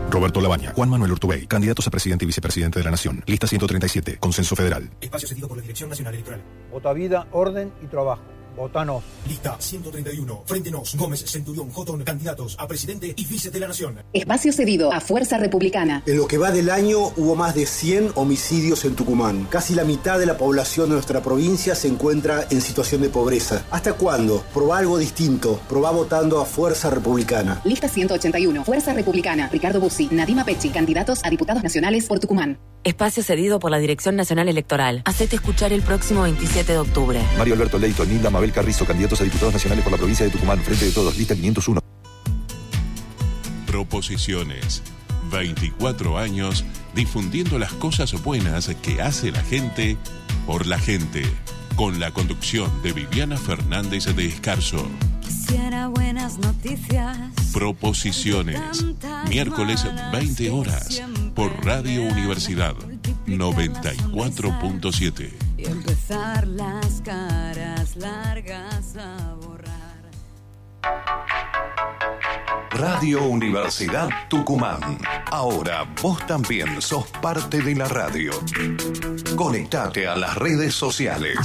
[0.10, 3.24] Roberto Labaña, Juan Manuel Urtubey, candidatos a presidente y vicepresidente de la Nación.
[3.26, 4.90] Lista 137, Consenso Federal.
[5.02, 6.42] Espacio cedido por la Dirección Nacional Electoral.
[6.72, 8.35] Vota vida, orden y trabajo.
[8.56, 9.04] Votanos.
[9.28, 10.44] Lista 131.
[10.46, 14.00] Frente Nos, Gómez, Centurión, Jotón, candidatos a presidente y vice de la Nación.
[14.14, 16.04] Espacio cedido a Fuerza Republicana.
[16.06, 19.48] En lo que va del año hubo más de 100 homicidios en Tucumán.
[19.50, 23.66] Casi la mitad de la población de nuestra provincia se encuentra en situación de pobreza.
[23.72, 24.44] ¿Hasta cuándo?
[24.54, 25.60] Probá algo distinto.
[25.68, 27.62] Probá votando a Fuerza Republicana.
[27.66, 29.50] Lista 181, Fuerza Republicana.
[29.52, 32.58] Ricardo Bussi, Nadima Pechi, candidatos a diputados nacionales por Tucumán.
[32.86, 35.02] Espacio cedido por la Dirección Nacional Electoral.
[35.06, 37.20] Hacete escuchar el próximo 27 de octubre.
[37.36, 40.60] Mario Alberto Leito, Nilda Mabel Carrizo, candidatos a diputados nacionales por la provincia de Tucumán,
[40.60, 41.82] Frente de Todos, lista 501.
[43.68, 44.82] Proposiciones.
[45.32, 49.98] 24 años difundiendo las cosas buenas que hace la gente
[50.46, 51.24] por la gente.
[51.76, 54.88] Con la conducción de Viviana Fernández de Escarzo.
[55.22, 57.18] Quisiera buenas noticias.
[57.52, 58.86] Proposiciones.
[59.28, 61.02] Miércoles 20 horas
[61.36, 62.76] por Radio Universidad
[63.28, 65.45] 94.7.
[65.68, 69.76] Empezar las caras largas a borrar.
[72.72, 75.00] Radio Universidad Tucumán.
[75.32, 78.32] Ahora vos también sos parte de la radio.
[79.36, 81.38] Conectate a las redes sociales.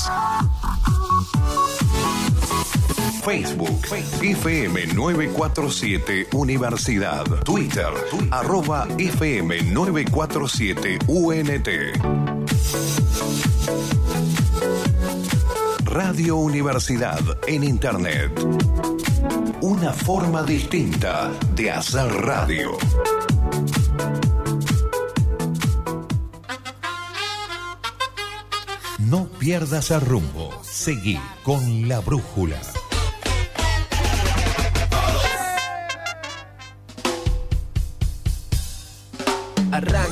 [3.23, 3.81] Facebook,
[4.23, 7.25] FM 947 Universidad.
[7.45, 7.93] Twitter,
[8.31, 11.69] arroba FM 947 UNT.
[15.91, 18.31] Radio Universidad en Internet.
[19.61, 22.71] Una forma distinta de hacer radio.
[29.01, 30.63] No pierdas el rumbo.
[30.63, 32.61] Seguí con la brújula.
[39.73, 40.10] Arranca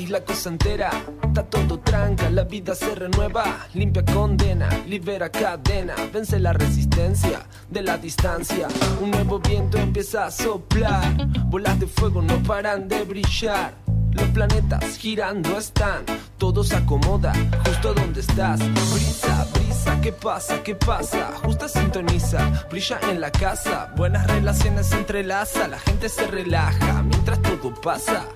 [0.00, 0.90] la cosa entera.
[1.22, 3.66] Está todo tranca, la vida se renueva.
[3.74, 5.94] Limpia condena, libera cadena.
[6.12, 8.68] Vence la resistencia de la distancia.
[9.00, 11.26] Un nuevo viento empieza a soplar.
[11.46, 13.74] Bolas de fuego no paran de brillar.
[14.12, 16.04] Los planetas girando están,
[16.36, 17.32] todo se acomoda
[17.66, 18.60] justo donde estás.
[18.92, 20.62] Brisa, brisa, ¿qué pasa?
[20.62, 21.32] ¿Qué pasa?
[21.42, 23.90] Justa sintoniza, brilla en la casa.
[23.96, 28.26] Buenas relaciones se entrelaza, la gente se relaja mientras todo pasa.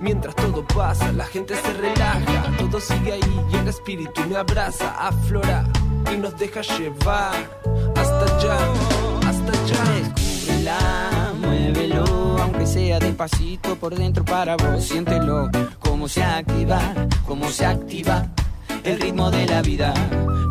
[0.00, 4.90] Mientras todo pasa, la gente se relaja, todo sigue ahí y el espíritu me abraza,
[4.98, 5.64] aflora
[6.12, 7.34] y nos deja llevar
[7.96, 8.58] hasta allá,
[9.26, 9.84] hasta allá.
[10.14, 15.48] Descúbrela, muévelo, aunque sea despacito por dentro para vos, siéntelo.
[15.80, 16.80] Cómo se activa,
[17.26, 18.26] cómo se activa
[18.84, 19.94] el ritmo de la vida.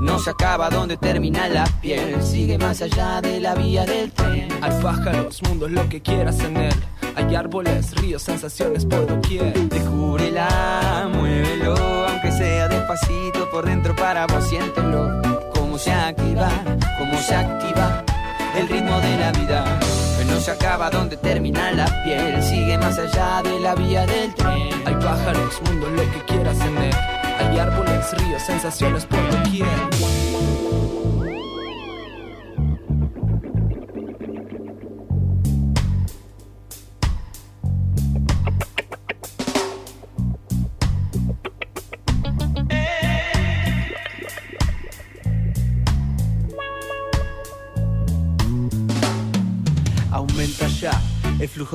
[0.05, 4.47] No se acaba donde termina la piel, sigue más allá de la vía del tren.
[4.61, 6.75] Hay pájaros, mundos, lo que quieras en él.
[7.15, 9.53] Hay árboles, ríos, sensaciones por doquier.
[9.67, 11.75] Descúbrela, muévelo,
[12.07, 15.21] aunque sea despacito por dentro para vos siéntelo.
[15.55, 16.49] Cómo se activa,
[16.99, 18.03] cómo se activa
[18.57, 19.79] el ritmo de la vida.
[20.29, 24.69] No se acaba donde termina la piel, sigue más allá de la vía del tren.
[24.85, 27.14] Hay pájaros, mundos, lo que quieras en él.
[27.39, 29.67] Hay árboles, ríos, sensaciones por doquier.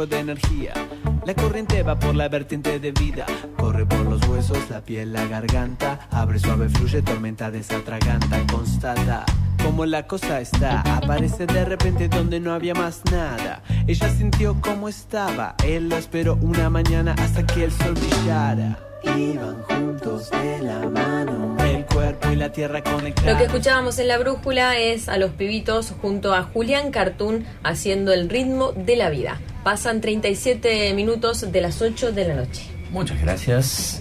[0.07, 0.73] De energía.
[1.25, 3.27] La corriente va por la vertiente de vida.
[3.57, 6.09] Corre por los huesos, la piel, la garganta.
[6.11, 8.41] Abre suave, fluye, tormenta desatraganta.
[8.53, 9.25] Constata
[9.63, 10.81] cómo la cosa está.
[10.97, 13.63] Aparece de repente donde no había más nada.
[13.87, 15.55] Ella sintió cómo estaba.
[15.65, 18.79] Él lo esperó una mañana hasta que el sol brillara.
[19.03, 21.60] Iban juntos de la mano.
[21.91, 23.33] El cuerpo y la tierra conectados.
[23.33, 28.13] Lo que escuchábamos en la brújula es a los pibitos junto a Julián Cartoon haciendo
[28.13, 29.41] el ritmo de la vida.
[29.65, 32.63] Pasan 37 minutos de las 8 de la noche.
[32.91, 34.01] Muchas gracias.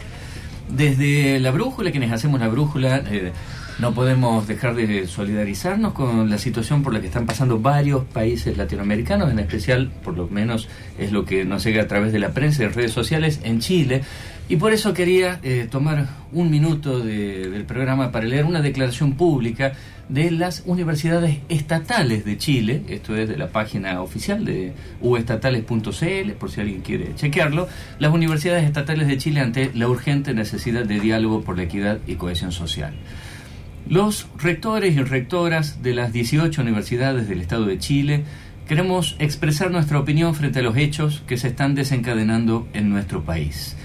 [0.69, 3.31] Desde la brújula, quienes hacemos la brújula, eh,
[3.79, 8.57] no podemos dejar de solidarizarnos con la situación por la que están pasando varios países
[8.57, 10.67] latinoamericanos, en especial, por lo menos
[10.97, 13.59] es lo que nos llega a través de la prensa y de redes sociales, en
[13.59, 14.01] Chile.
[14.49, 19.13] Y por eso quería eh, tomar un minuto de- del programa para leer una declaración
[19.13, 19.73] pública
[20.09, 26.49] de las universidades estatales de Chile, esto es de la página oficial de uestatales.cl, por
[26.49, 27.67] si alguien quiere chequearlo,
[27.99, 32.15] las universidades estatales de Chile ante la urgente necesidad de diálogo por la equidad y
[32.15, 32.95] cohesión social.
[33.87, 38.23] Los rectores y rectoras de las 18 universidades del Estado de Chile
[38.67, 43.75] queremos expresar nuestra opinión frente a los hechos que se están desencadenando en nuestro país.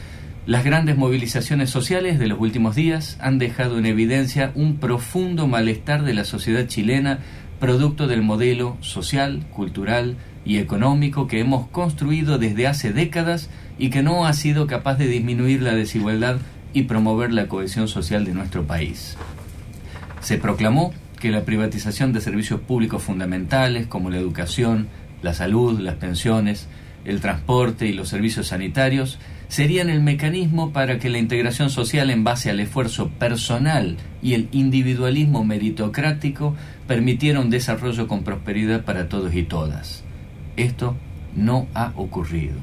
[0.46, 6.04] Las grandes movilizaciones sociales de los últimos días han dejado en evidencia un profundo malestar
[6.04, 7.20] de la sociedad chilena
[7.60, 14.02] producto del modelo social, cultural y económico que hemos construido desde hace décadas y que
[14.02, 16.36] no ha sido capaz de disminuir la desigualdad
[16.74, 19.16] y promover la cohesión social de nuestro país.
[20.20, 24.88] Se proclamó que la privatización de servicios públicos fundamentales como la educación,
[25.22, 26.68] la salud, las pensiones,
[27.06, 29.18] el transporte y los servicios sanitarios
[29.54, 34.48] serían el mecanismo para que la integración social en base al esfuerzo personal y el
[34.50, 36.56] individualismo meritocrático
[36.88, 40.02] permitiera un desarrollo con prosperidad para todos y todas.
[40.56, 40.96] Esto
[41.36, 42.56] no ha ocurrido.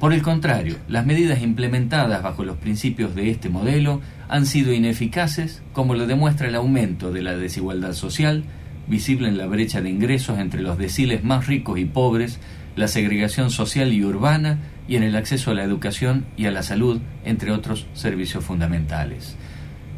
[0.00, 5.62] Por el contrario, las medidas implementadas bajo los principios de este modelo han sido ineficaces,
[5.72, 8.42] como lo demuestra el aumento de la desigualdad social,
[8.88, 12.40] visible en la brecha de ingresos entre los deciles más ricos y pobres,
[12.74, 14.58] la segregación social y urbana
[14.88, 19.36] y en el acceso a la educación y a la salud, entre otros servicios fundamentales.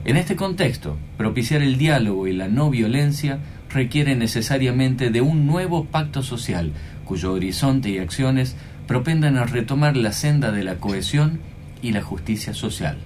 [0.04, 5.86] En este contexto, propiciar el diálogo y la no violencia requiere necesariamente de un nuevo
[5.86, 6.72] pacto social,
[7.04, 8.56] cuyo horizonte y acciones
[8.86, 11.40] propendan a retomar la senda de la cohesión
[11.82, 12.98] y la justicia social.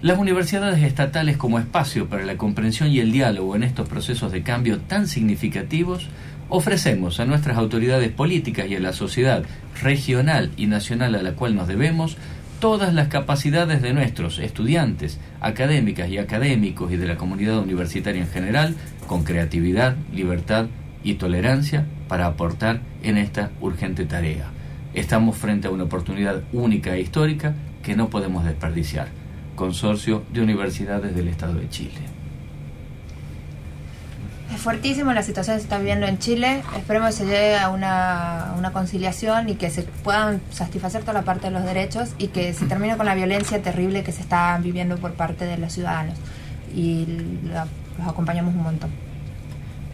[0.00, 4.42] Las universidades estatales como espacio para la comprensión y el diálogo en estos procesos de
[4.42, 6.08] cambio tan significativos
[6.52, 9.42] ofrecemos a nuestras autoridades políticas y a la sociedad
[9.80, 12.18] regional y nacional a la cual nos debemos
[12.60, 18.28] todas las capacidades de nuestros estudiantes, académicas y académicos y de la comunidad universitaria en
[18.28, 18.76] general,
[19.06, 20.66] con creatividad, libertad
[21.02, 24.50] y tolerancia para aportar en esta urgente tarea.
[24.92, 29.08] Estamos frente a una oportunidad única e histórica que no podemos desperdiciar.
[29.56, 32.11] Consorcio de Universidades del Estado de Chile.
[34.52, 36.62] Es fuertísimo la situación que se está viviendo en Chile.
[36.76, 41.22] Esperemos que se llegue a una, una conciliación y que se puedan satisfacer toda la
[41.22, 44.58] parte de los derechos y que se termine con la violencia terrible que se está
[44.62, 46.18] viviendo por parte de los ciudadanos.
[46.74, 47.06] Y
[47.52, 47.66] la-
[47.98, 48.90] los acompañamos un montón.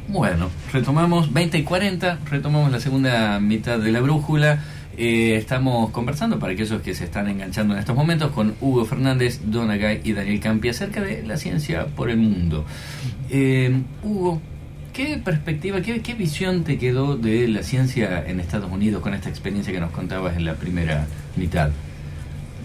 [0.09, 4.59] Bueno, retomamos 20 y 40, retomamos la segunda mitad de la brújula.
[5.01, 9.41] Eh, estamos conversando para aquellos que se están enganchando en estos momentos con Hugo Fernández,
[9.45, 12.65] Donagay y Daniel Campi acerca de la ciencia por el mundo.
[13.31, 14.43] Eh, Hugo,
[14.93, 19.73] ¿qué perspectiva, qué, visión te quedó de la ciencia en Estados Unidos con esta experiencia
[19.73, 21.71] que nos contabas en la primera mitad?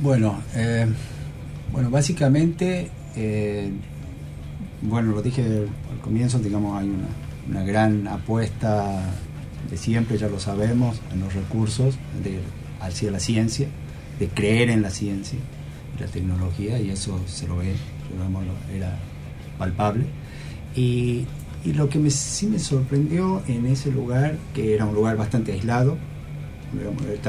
[0.01, 0.87] Bueno, eh,
[1.71, 2.89] bueno, básicamente,
[4.81, 6.91] bueno, lo dije al comienzo, digamos, hay
[7.47, 9.13] una gran apuesta
[9.69, 12.39] de siempre, ya lo sabemos, en los recursos de,
[12.81, 13.67] hacia la ciencia,
[14.19, 15.39] de creer en la ciencia.
[15.99, 17.73] la tecnología y eso se lo ve,
[18.75, 18.97] era
[19.57, 20.05] palpable.
[20.75, 21.25] Y,
[21.63, 25.51] y lo que me, sí me sorprendió en ese lugar, que era un lugar bastante
[25.53, 25.97] aislado,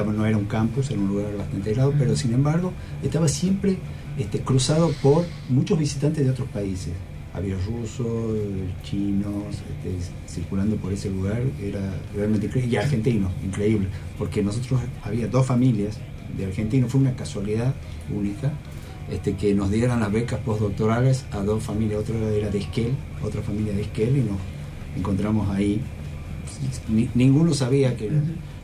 [0.07, 2.73] no era un campus, era un lugar bastante aislado, pero sin embargo
[3.03, 3.79] estaba siempre
[4.19, 6.93] este, cruzado por muchos visitantes de otros países.
[7.35, 8.37] Había rusos,
[8.85, 11.81] chinos, este, circulando por ese lugar, era
[12.15, 15.99] realmente increíble, y argentinos, increíble, porque nosotros había dos familias
[16.39, 17.75] de argentinos, fue una casualidad
[18.15, 18.53] única,
[19.11, 23.43] este, que nos dieran las becas postdoctorales a dos familias, otra era de Esquel, otra
[23.43, 24.39] familia de Esquel, y nos
[24.97, 25.81] encontramos ahí.
[26.89, 28.09] Ni- ninguno sabía que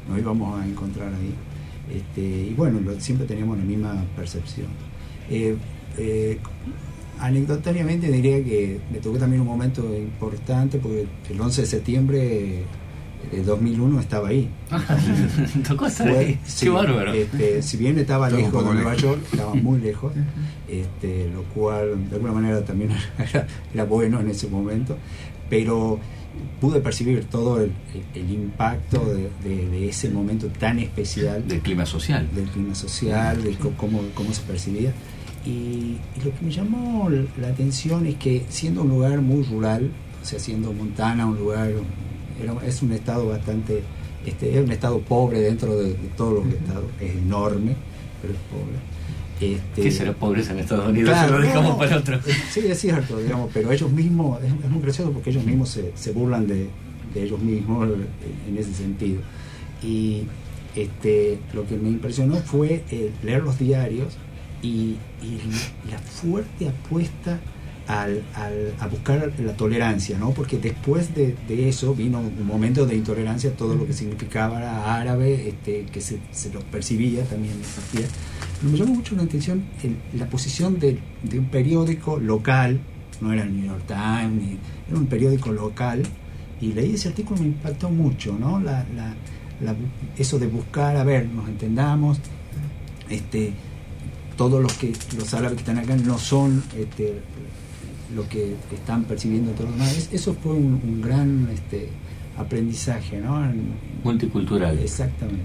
[0.08, 1.34] nos íbamos a encontrar ahí.
[1.96, 4.68] Este, y bueno, siempre teníamos la misma percepción.
[5.28, 5.56] Eh,
[5.98, 6.38] eh,
[7.20, 12.64] anecdotariamente diría que me tocó también un momento importante porque el 11 de septiembre
[13.30, 14.48] de 2001 estaba ahí.
[15.68, 16.38] Tocó estar Fue- ahí.
[16.44, 17.12] sí, Qué bárbaro.
[17.12, 18.94] este, si bien estaba lejos de Nueva.
[18.96, 20.12] York, estaba muy lejos,
[20.68, 24.96] este, lo cual de alguna manera también era, era bueno en ese momento,
[25.50, 25.98] pero
[26.60, 27.72] pude percibir todo el,
[28.14, 31.46] el- el impacto de, de- de ese momento tan especial.
[31.46, 32.26] Del clima social.
[32.34, 34.92] Del clima social, de cómo, cómo se percibía.
[35.46, 39.90] Y, y lo que me llamó la atención es que siendo un lugar muy rural,
[40.22, 41.70] o sea, siendo Montana un lugar,
[42.42, 43.82] era- es un estado bastante,
[44.26, 47.74] este, es un estado pobre dentro de, de todos los estados, es enorme,
[48.20, 48.90] pero es pobre.
[49.54, 51.08] Este, ¿Qué será pobreza en Estados Unidos?
[51.10, 52.20] Claro, Se lo dejamos no, para otro.
[52.50, 55.92] Sí, es cierto, digamos, pero ellos mismos, es, es muy gracioso porque ellos mismos se,
[55.94, 56.68] se burlan de,
[57.14, 58.06] de ellos mismos en,
[58.52, 59.22] en ese sentido.
[59.82, 60.24] Y
[60.76, 64.08] este, lo que me impresionó fue eh, leer los diarios
[64.62, 65.40] y, y
[65.90, 67.38] la fuerte apuesta
[67.88, 70.30] al, al- a buscar la tolerancia, ¿no?
[70.30, 75.48] Porque después de, de eso vino un momento de intolerancia, todo lo que significaba árabe,
[75.48, 78.06] este, que se, se lo percibía también existía.
[78.60, 82.78] Pero me llamó mucho la atención el- la posición de, de un periódico local,
[83.20, 84.58] no era el New York Times, ni-
[84.88, 86.02] era un periódico local,
[86.60, 88.60] y leí ese artículo y me impactó mucho, ¿no?
[88.60, 89.14] La, la-
[89.62, 89.74] la-
[90.16, 92.20] eso de buscar, a ver, nos entendamos,
[93.08, 93.52] este,
[94.40, 97.20] todos los que los árabes que están acá no son este,
[98.16, 99.94] lo que están percibiendo todos los demás.
[99.98, 101.90] Es- Eso fue un, un gran este,
[102.38, 103.38] aprendizaje, ¿no?
[104.02, 104.78] Multicultural.
[104.78, 105.44] Exactamente.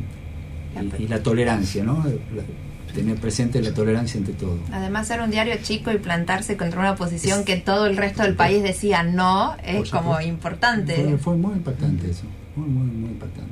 [1.00, 2.06] Y, y la tolerancia, ¿no?
[2.34, 4.58] La- tener presente la tolerancia entre todos.
[4.72, 8.36] Además, ser un diario chico y plantarse contra una posición que todo el resto del
[8.36, 10.96] país decía no es como importante.
[10.96, 12.24] Fue, fue muy impactante eso,
[12.56, 13.52] muy, muy, muy impactante.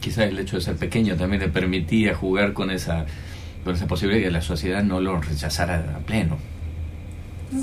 [0.00, 3.06] Quizás el hecho de ser pequeño también le permitía jugar con esa,
[3.66, 6.36] esa posibilidad de que la sociedad no lo rechazara a pleno.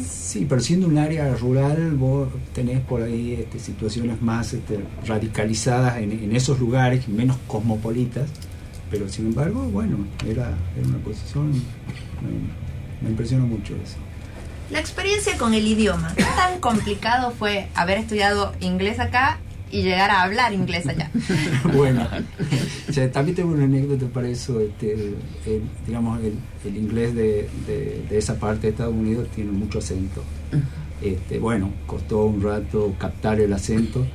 [0.05, 5.97] Sí, pero siendo un área rural, vos tenés por ahí este, situaciones más este, radicalizadas
[5.97, 8.29] en, en esos lugares, menos cosmopolitas,
[8.91, 13.95] pero sin embargo, bueno, era, era una posición, me, me impresionó mucho eso.
[14.71, 16.13] La experiencia con el idioma.
[16.17, 19.39] ¿Qué tan complicado fue haber estudiado inglés acá
[19.71, 21.11] y llegar a hablar inglés allá?
[21.73, 22.07] bueno,
[22.89, 24.59] o sea, también tengo una anécdota para eso.
[24.61, 26.33] Este, el- digamos, el,
[26.65, 30.23] el inglés de, de- de esa parte de Estados Unidos tiene mucho acento.
[31.01, 34.05] Este, bueno, costó un rato captar el acento,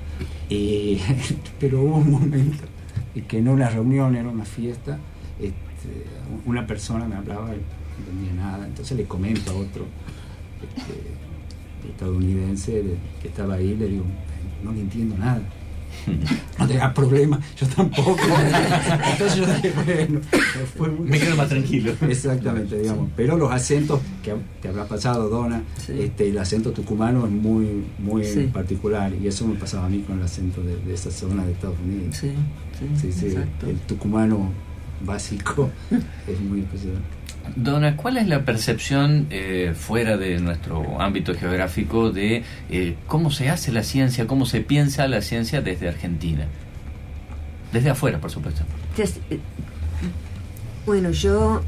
[0.49, 0.99] y,
[1.61, 2.65] pero hubo un momento
[3.15, 4.99] en que en una reunión, era una fiesta,
[5.39, 6.05] este,
[6.47, 9.85] una persona me hablaba y no entendía nada, entonces le comento a otro
[11.89, 14.05] estadounidense de- que estaba ahí, le digo,
[14.65, 15.41] no le entiendo nada.
[16.59, 18.17] No te hagas problema, yo tampoco.
[19.13, 20.21] Entonces yo dije, bueno,
[20.77, 21.93] fue muy- Me quedo más tranquilo.
[22.09, 23.11] Exactamente, digamos.
[23.15, 28.25] Pero los acentos que te habrá pasado, Donna, este, el acento tucumano es muy, muy
[28.25, 28.51] Sí.
[28.53, 31.53] particular y eso me pasaba a mí con el acento de, de esa zona de
[31.53, 32.17] Estados Unidos.
[32.17, 32.33] Sí,
[33.13, 33.27] sí,
[33.67, 34.51] el tucumano
[35.05, 35.71] básico
[36.27, 36.95] es muy especial.
[37.57, 43.51] Donna, ¿cuál es la percepción eh, fuera de nuestro ámbito geográfico de eh, cómo se
[43.51, 46.47] hace la ciencia, cómo se piensa la ciencia desde Argentina?
[47.73, 48.63] Desde afuera, por supuesto.
[48.99, 49.41] Eh,
[50.87, 51.63] bueno, yo,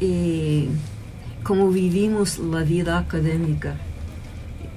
[0.00, 0.68] eh,
[1.42, 3.74] como vivimos la vida académica,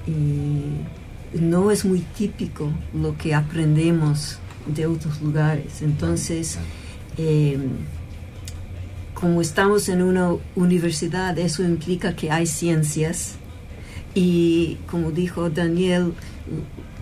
[0.06, 5.82] y no es muy típico lo que aprendemos de otros lugares.
[5.82, 6.58] Entonces,
[7.16, 7.58] eh,
[9.14, 13.36] como estamos en una universidad, eso implica que hay ciencias
[14.14, 16.12] y como dijo Daniel,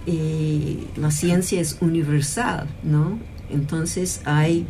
[0.06, 3.18] eh, la ciencia es universal, ¿no?
[3.50, 4.66] Entonces hay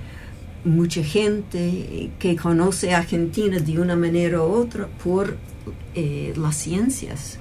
[0.65, 5.37] mucha gente que conoce a Argentina de una manera u otra por
[5.95, 7.39] eh, las ciencias.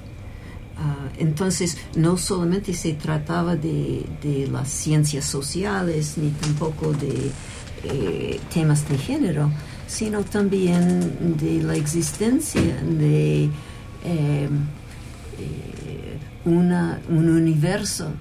[0.77, 4.05] Ah, entonces, no solamente se trataba de,
[4.51, 7.31] las ciencias sociales, ni tampoco de
[7.83, 9.51] eh, temas de género,
[9.91, 13.49] sino también de la existencia de eh,
[14.05, 14.49] eh,
[16.45, 18.13] una, un universo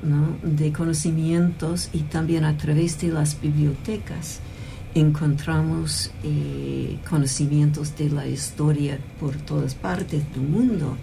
[0.43, 4.41] de conocimientos y también a través de las bibliotecas
[4.97, 10.97] encontramos eh, conocimientos de la historia por todas partes del mundo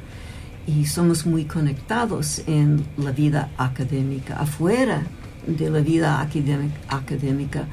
[0.67, 4.37] y somos muy conectados en la vida académica.
[4.37, 5.03] Afuera
[5.47, 7.67] de la vida académica,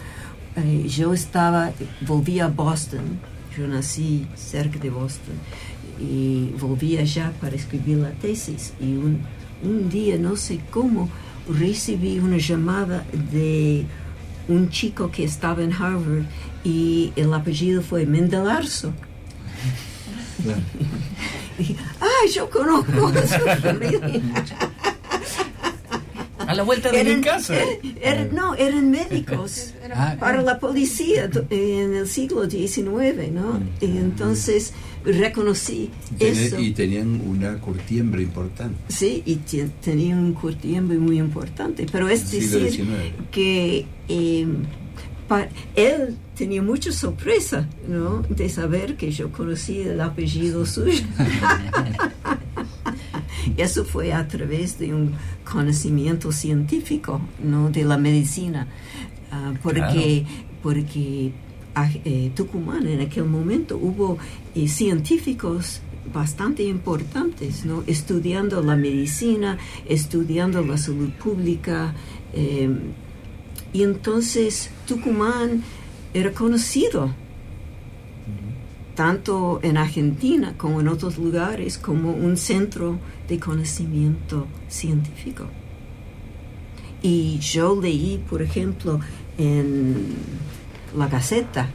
[0.54, 3.18] académica eh, yo estaba, volví a Boston,
[3.56, 5.34] yo nací cerca de Boston
[6.00, 9.20] y volví allá para escribir la tesis y un,
[9.62, 11.08] un día, no sé cómo,
[11.48, 13.86] recibí una llamada de
[14.48, 16.24] un chico que estaba en Harvard
[16.64, 18.92] y el apellido fue Mendelarzo.
[21.56, 24.00] Y, ¡Ay, yo conozco a su familia!
[26.54, 27.54] A la vuelta de Eran- mi casa.
[27.62, 30.16] er- er- no, eran médicos Ah.
[30.18, 33.60] para la policía en el siglo XIX, ¿no?
[33.80, 34.72] Y entonces
[35.04, 36.58] reconocí Tener- eso.
[36.58, 38.76] y tenían una curtiembre importante.
[38.88, 41.86] Sí, y te- tenía un curtiembre muy importante.
[41.92, 43.12] Pero es decir XIX.
[43.30, 44.46] que eh,
[45.28, 48.22] pa- él tenía mucha sorpresa, ¿no?
[48.28, 51.04] De saber que yo conocía el apellido suyo.
[53.56, 55.12] Eso fue a través de un
[55.50, 57.70] conocimiento científico, ¿no?
[57.70, 58.66] De la medicina.
[59.30, 60.24] Ah, porque,
[60.62, 61.32] porque
[61.74, 64.18] a- eh, Tucumán en aquel momento hubo
[64.54, 65.80] eh, científicos
[66.12, 67.82] bastante importantes, ¿no?
[67.86, 71.94] Estudiando la medicina, estudiando la salud pública.
[72.32, 72.68] eh,
[73.72, 75.62] y entonces Tucumán
[76.12, 77.12] era conocido
[78.94, 85.46] tanto en Argentina como en otros lugares como un centro de conocimiento científico.
[87.02, 89.00] Y yo leí, por ejemplo,
[89.36, 90.14] en
[90.96, 91.68] la Gaceta,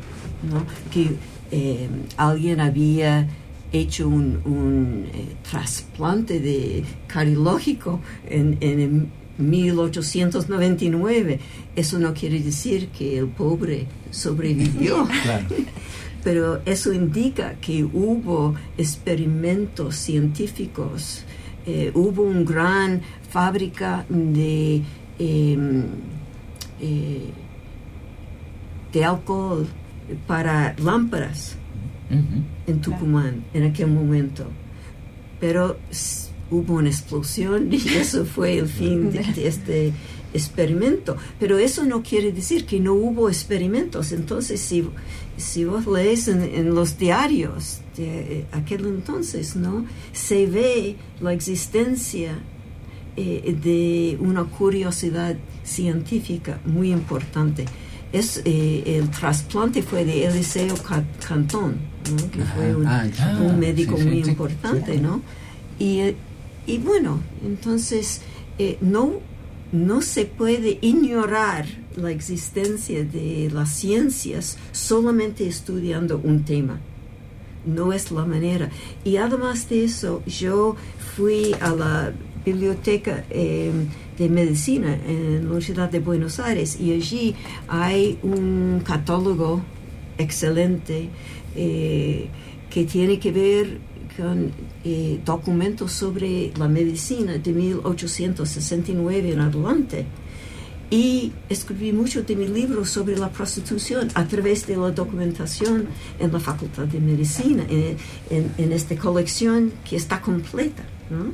[0.49, 0.63] ¿no?
[0.91, 1.11] que
[1.51, 3.28] eh, alguien había
[3.72, 9.07] hecho un, un, eh, trasplante de cardiológico en, en el
[9.38, 11.39] 1899.
[11.76, 15.07] Eso no quiere decir que el pobre sobrevivió.
[16.24, 21.24] Pero eso indica que hubo experimentos científicos,
[21.65, 24.82] eh, hubo una gran fábrica de,
[25.17, 25.84] em,
[26.82, 27.30] eh,
[28.91, 29.67] de alcohol
[30.28, 31.55] para lámparas
[32.65, 34.45] en Tucumán en aquel momento.
[35.39, 35.78] Pero
[36.49, 39.93] hubo una explosión y eso fue el fin de, de este
[40.34, 41.17] experimento.
[41.39, 44.11] Pero eso no quiere decir que no hubo experimentos.
[44.11, 44.88] Entonces, si,
[45.39, 49.85] si vos lees en, en los diarios de aquel entonces, ¿no?
[50.13, 52.37] Se ve la existencia
[53.17, 57.65] eh, de una curiosidad científica muy importante.
[58.11, 61.75] Es, eh, el trasplante fue de Eliseo Ca- Cantón,
[62.09, 62.31] ¿no?
[62.31, 63.37] que fue un, Ah, ya.
[63.39, 64.29] un médico Sí, sí, muy sí.
[64.31, 64.99] importante, Sí.
[64.99, 65.21] ¿no?
[65.77, 66.15] Y, eh,
[66.65, 68.21] y bueno, entonces
[68.57, 69.13] eh, no,
[69.71, 71.65] no se puede ignorar
[71.99, 76.79] la existencia de las ciencias solamente estudiando un tema.
[77.65, 78.69] No es la manera.
[79.03, 80.75] Y además de eso, yo
[81.15, 82.13] fui a la
[82.45, 83.71] biblioteca eh,
[84.17, 87.35] de medicina en la Universidad de Buenos Aires y allí
[87.67, 89.61] hay un catálogo
[90.17, 91.09] excelente
[91.55, 92.27] eh,
[92.69, 93.79] que tiene que ver
[94.17, 94.51] con
[94.83, 100.05] eh, documentos sobre la medicina de 1869 en adelante.
[100.91, 105.87] Y escribí mucho de mi libro sobre la prostitución a través de la documentación
[106.19, 107.95] en la Facultad de Medicina, en,
[108.31, 110.83] en- en esta colección que está completa.
[111.11, 111.31] ¿no?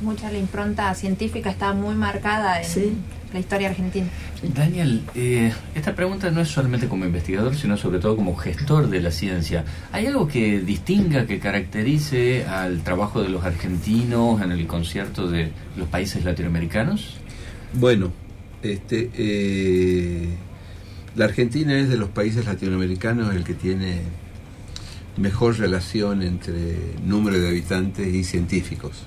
[0.00, 2.64] Mucha la impronta científica está muy marcada en
[3.32, 4.06] la historia argentina.
[4.54, 9.00] Daniel, eh, esta pregunta no es solamente como investigador, sino sobre todo como gestor de
[9.00, 9.64] la ciencia.
[9.92, 15.50] ¿Hay algo que distinga, que caracterice al trabajo de los argentinos en el concierto de
[15.76, 17.16] los países latinoamericanos?
[17.74, 18.12] Bueno,
[18.62, 20.28] este, eh,
[21.16, 24.02] la Argentina es de los países latinoamericanos el que tiene
[25.16, 29.06] mejor relación entre número de habitantes y científicos.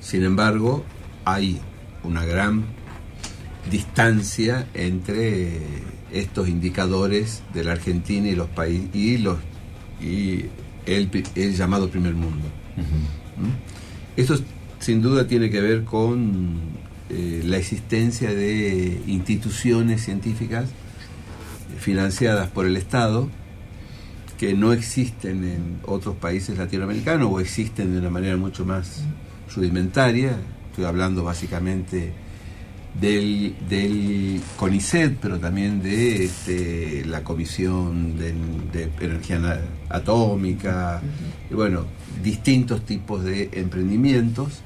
[0.00, 0.84] Sin embargo,
[1.24, 1.60] hay
[2.02, 2.64] una gran
[3.70, 5.60] distancia entre
[6.12, 9.38] estos indicadores de la Argentina y los países y los
[10.00, 10.46] y
[10.86, 12.46] el, el llamado primer mundo.
[13.36, 14.20] ¿Mm?
[14.20, 14.38] Esto
[14.80, 16.56] sin duda tiene que ver con
[17.08, 20.70] eh, la existencia de instituciones científicas
[21.78, 23.28] financiadas por el Estado
[24.38, 29.04] que no existen en otros países latinoamericanos o existen de una manera mucho más
[29.54, 30.36] rudimentaria.
[30.70, 32.12] Estoy hablando básicamente
[33.00, 38.34] del, del CONICET, pero también de este, la Comisión de,
[38.72, 41.00] de Energía Atómica,
[41.50, 41.86] y bueno,
[42.22, 44.60] distintos tipos de emprendimientos.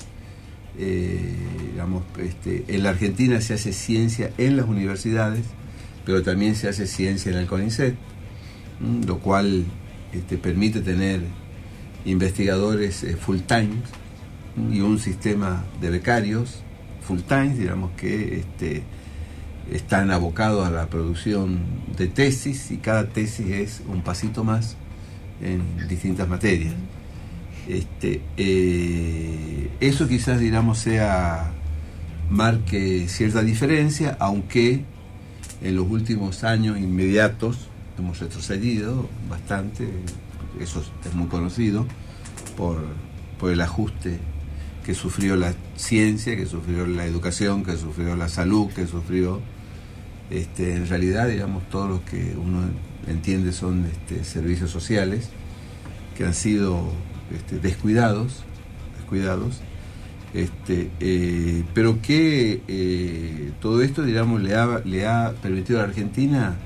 [0.79, 1.35] Eh,
[1.72, 5.45] digamos, este, en la Argentina se hace ciencia en las universidades,
[6.05, 7.95] pero también se hace ciencia en el CONICET,
[8.81, 9.07] ¿m?
[9.07, 9.64] lo cual
[10.12, 11.22] este, permite tener
[12.05, 13.70] investigadores eh, full time
[14.70, 16.62] y un sistema de becarios
[17.07, 18.83] full time, digamos que este,
[19.71, 21.61] están abocados a la producción
[21.97, 24.77] de tesis y cada tesis es un pasito más
[25.41, 26.75] en distintas materias.
[27.69, 31.53] Este, eh, eso quizás, digamos, sea
[32.31, 34.85] marque cierta diferencia, aunque
[35.63, 39.89] en los últimos años inmediatos hemos retrocedido bastante,
[40.61, 41.87] eso es muy conocido,
[42.57, 42.85] por,
[43.39, 44.19] por el ajuste
[44.87, 49.41] que sufrió la ciencia, que sufrió la educación, que sufrió la salud, que sufrió,
[50.30, 52.61] este, en realidad, digamos, todo lo que uno
[53.09, 55.28] entiende son este, servicios sociales
[56.16, 56.84] que han sido
[57.34, 58.45] este, descuidados,
[58.97, 59.61] descuidados,
[60.32, 65.89] este, eh, pero que eh, todo esto, digamos, le ha, le ha permitido a la
[65.89, 66.59] Argentina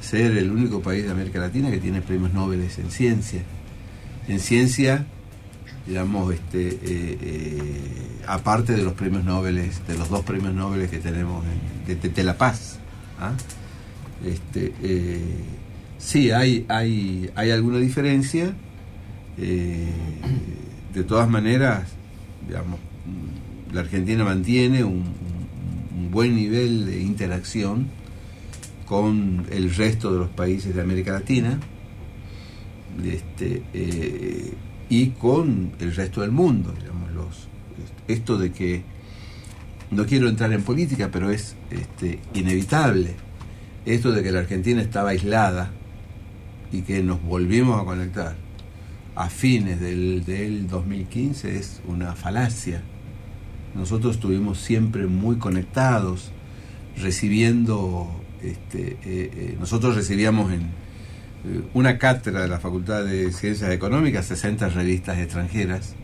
[0.00, 3.42] ser el único país de América Latina que tiene premios Nobel en ciencia.
[4.28, 5.06] En ciencia,
[5.86, 6.78] digamos, este, eh,
[7.20, 7.60] eh,
[8.26, 12.22] aparte de los premios Nobel, de los dos premios Nobel que tenemos en- de, de-
[12.24, 12.78] la paz.
[13.18, 13.32] ¿ah?
[14.24, 15.20] Este, eh,
[15.98, 18.54] sí, hay, hay, hay alguna diferencia.
[19.36, 21.88] de todas maneras,
[22.46, 22.78] digamos,
[23.72, 25.04] la Argentina mantiene un,
[25.96, 27.86] un- buen nivel de interacción
[28.84, 31.58] con el resto de los países de América Latina
[33.02, 33.62] este,
[34.92, 36.74] y con el resto del mundo.
[36.78, 37.48] Digamos, los,
[38.08, 38.82] esto de que,
[39.90, 43.14] no quiero entrar en política, pero es este, inevitable,
[43.86, 45.70] esto de que la Argentina estaba aislada
[46.70, 48.36] y que nos volvimos a conectar
[49.14, 52.82] a fines del, del 2015 es una falacia.
[53.74, 56.32] Nosotros estuvimos siempre muy conectados,
[56.98, 58.10] recibiendo,
[58.42, 60.81] este, eh, eh, nosotros recibíamos en
[61.74, 65.94] una cátedra de la Facultad de Ciencias Económicas 60 revistas extranjeras,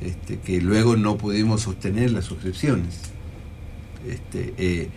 [0.00, 3.00] este, que luego no pudimos sostener las suscripciones.
[4.08, 4.88] Este, eh,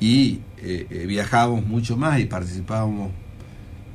[0.00, 3.10] y eh, eh, viajábamos mucho más y participábamos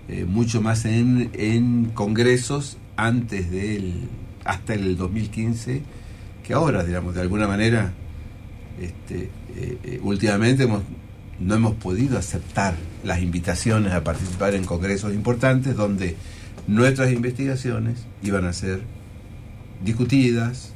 [0.08, 4.08] eh, mucho más en, congresos antes del
[4.44, 5.82] hasta el 2015
[6.44, 7.92] que ahora digamos de alguna manera
[8.80, 10.68] este, eh, eh, últimamente
[11.40, 12.76] no hemos podido aceptar
[13.06, 16.16] las invitaciones a participar en congresos importantes donde
[16.68, 18.82] nuestras investigaciones iban a ser
[19.84, 20.74] discutidas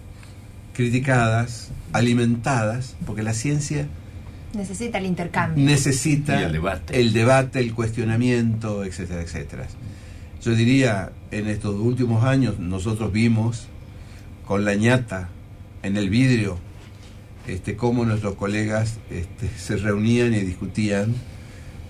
[0.74, 3.88] criticadas alimentadas porque la ciencia
[4.54, 5.64] Necesita el intercambio.
[5.64, 7.00] necesita Y el debate.
[7.00, 9.68] el debate, el cuestionamiento, etcétera, etcétera.
[10.42, 13.68] Yo diría, en estos últimos años nosotros vimos
[14.48, 15.30] con la ñata
[15.84, 16.58] en el vidrio
[17.48, 21.14] este, cómo nuestros colegas este, se reunían y discutían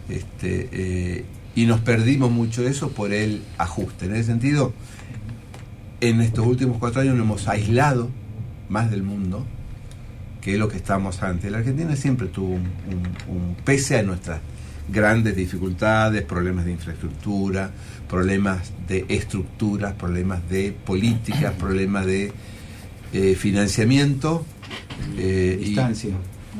[0.09, 4.05] este, eh, y nos perdimos mucho eso por el ajuste.
[4.05, 4.73] En ese sentido,
[6.01, 8.09] en estos últimos cuatro años nos hemos aislado
[8.69, 9.45] más del mundo
[10.41, 11.51] que lo que estábamos antes.
[11.51, 14.39] La Argentina siempre tuvo un, un- un- pese a nuestras
[14.91, 17.71] grandes dificultades, problemas de infraestructura,
[18.07, 22.31] problemas de estructuras, problemas de políticas, problemas de
[23.11, 24.45] eh, financiamiento,
[25.17, 26.11] eh, y Distancia.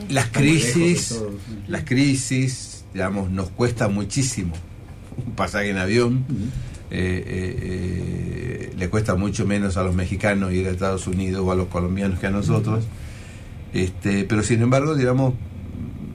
[0.10, 1.20] las crisis,
[1.68, 4.54] las crisis, digamos, nos cuesta muchísimo
[5.26, 6.26] un pasaje en avión.
[6.92, 11.52] eh, eh, eh, le cuesta mucho menos a los mexicanos ir a Estados Unidos o
[11.52, 12.86] a los colombianos que a nosotros.
[13.74, 15.36] Este, pero sin embargo, digamos,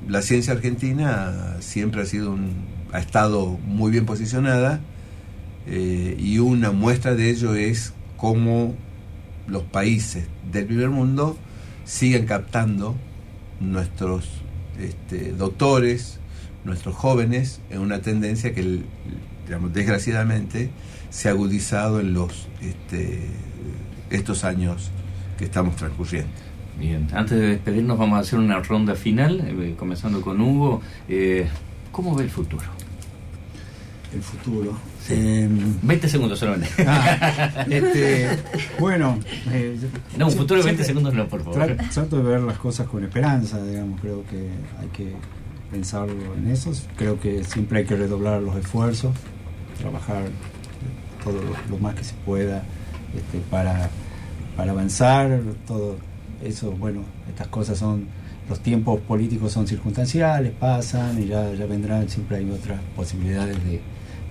[0.09, 2.53] la ciencia argentina siempre ha sido un,
[2.93, 4.81] ha estado muy bien posicionada
[5.67, 8.75] y una muestra de ello es cómo
[9.47, 11.39] los países del primer mundo
[11.85, 12.95] siguen captando
[13.61, 14.29] nuestros
[14.79, 16.19] este, doctores,
[16.65, 18.81] nuestros jóvenes, en una tendencia que,
[19.47, 20.71] digamos, desgraciadamente
[21.11, 23.21] se ha agudizado en los este,
[24.11, 24.91] estos años
[25.39, 26.31] que estamos transcurriendo.
[26.79, 30.81] Bien, antes de despedirnos vamos a hacer una ronda final, eh, comenzando con Hugo.
[31.09, 31.47] Eh,
[31.93, 32.65] ¿Cómo ve el futuro?
[34.13, 34.77] El futuro.
[35.07, 35.15] Sí.
[35.15, 36.69] Em, 20 segundos solamente.
[36.87, 38.29] Ah, este,
[38.81, 39.19] bueno,
[39.53, 39.77] eh,
[40.17, 41.61] No, un futuro de 20 siempre segundos no, por favor.
[41.77, 44.49] tra- Trato de ver las cosas con esperanza, digamos, creo que
[44.81, 45.13] hay que
[45.71, 46.73] pensarlo en eso.
[46.97, 49.15] Creo que siempre hay que redoblar los esfuerzos,
[49.79, 50.25] trabajar
[51.23, 52.63] todo lo, lo más que se pueda
[53.17, 53.89] este, para,
[54.57, 55.97] para avanzar, todo
[56.43, 58.07] eso, bueno, estas cosas son
[58.49, 63.81] los tiempos políticos son circunstanciales, pasan y ya, ya vendrán, siempre hay otras posibilidades de...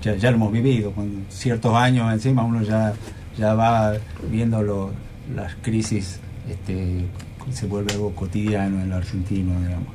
[0.03, 2.93] Ya, ya lo hemos vivido, con ciertos años encima uno ya,
[3.37, 3.93] ya va
[4.29, 4.91] viendo lo-
[5.33, 7.05] las crisis, este,
[7.51, 9.87] se vuelve algo cotidiano en lo argentino, digamos.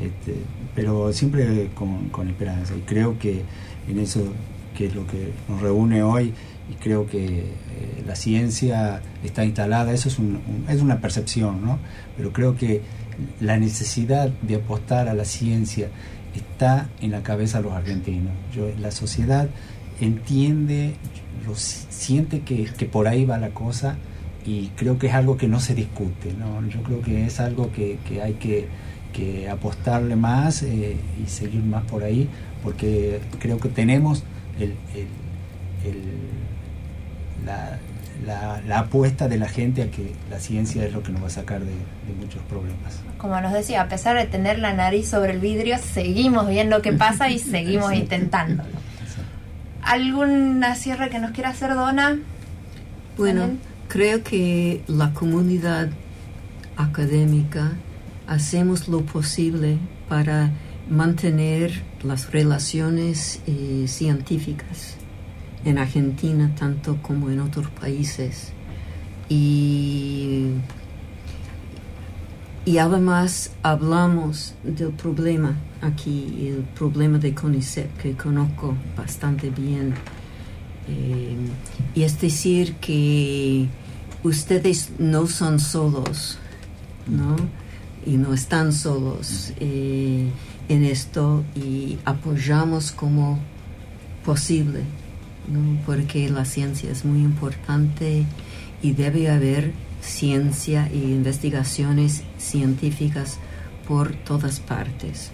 [0.00, 0.34] Este,
[0.74, 3.42] pero siempre con, esperanza y creo que
[3.88, 4.22] en eso
[4.76, 6.32] que es lo que nos reúne hoy
[6.68, 7.44] y creo que eh,
[8.06, 11.78] la ciencia está instalada, eso es, un- un- una percepción, ¿no?
[12.16, 12.80] pero creo que
[13.40, 15.88] la necesidad de apostar a la ciencia
[16.34, 18.32] está en la cabeza de los argentinos.
[18.52, 19.48] Yo, la sociedad
[20.00, 20.94] entiende,
[21.88, 23.96] siente que, por ahí va la cosa
[24.44, 26.32] y creo que es algo que no se discute.
[26.36, 26.66] ¿no?
[26.68, 28.66] Yo creo que es algo que hay que,
[29.14, 32.28] que apostarle más eh, y seguir más por ahí
[32.62, 34.24] porque creo que tenemos
[34.58, 37.78] el, el- el- la,
[38.26, 41.26] la- la apuesta de la gente a que la ciencia es lo que nos va
[41.28, 43.00] a sacar de, de muchos problemas.
[43.18, 46.92] Como nos decía, a pesar de tener la nariz sobre el vidrio, seguimos viendo qué
[46.92, 48.68] pasa y seguimos intentándolo.
[49.82, 52.18] ¿Alguna cierre que nos quiera hacer Dona?
[53.18, 53.50] Bueno,
[53.88, 55.88] creo que la comunidad
[56.76, 57.72] académica
[58.26, 60.52] hacemos lo posible para
[60.88, 64.96] mantener las relaciones eh, científicas
[65.64, 68.52] en Argentina tanto como en otros países
[69.28, 70.48] y
[72.66, 79.94] y además hablamos del problema aquí, el problema de CONICET, que conozco bastante bien.
[80.88, 81.36] Eh,
[81.94, 83.68] y es decir que
[84.22, 86.38] ustedes no son solos,
[87.06, 87.36] ¿no?
[88.06, 90.28] Y no están solos eh,
[90.68, 93.38] en esto y apoyamos como
[94.24, 94.80] posible,
[95.48, 95.78] ¿no?
[95.86, 98.24] Porque la ciencia es muy importante
[98.82, 103.38] y debe haber ciencia e investigaciones científicas
[103.88, 105.30] por todas partes.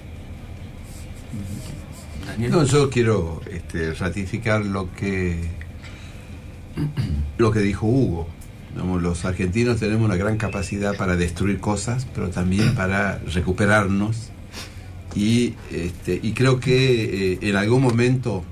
[2.39, 5.49] No, yo quiero este, ratificar lo que
[7.39, 8.29] lo que dijo Hugo.
[8.77, 14.31] Los argentinos tenemos una gran capacidad para destruir cosas, pero también para recuperarnos.
[15.15, 18.45] Y, este, creo que eh, en algún momento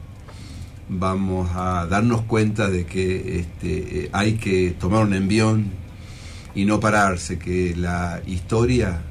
[0.88, 5.66] vamos a darnos cuenta de que este, eh, hay que tomar un envión
[6.54, 9.02] y no pararse, que la historia,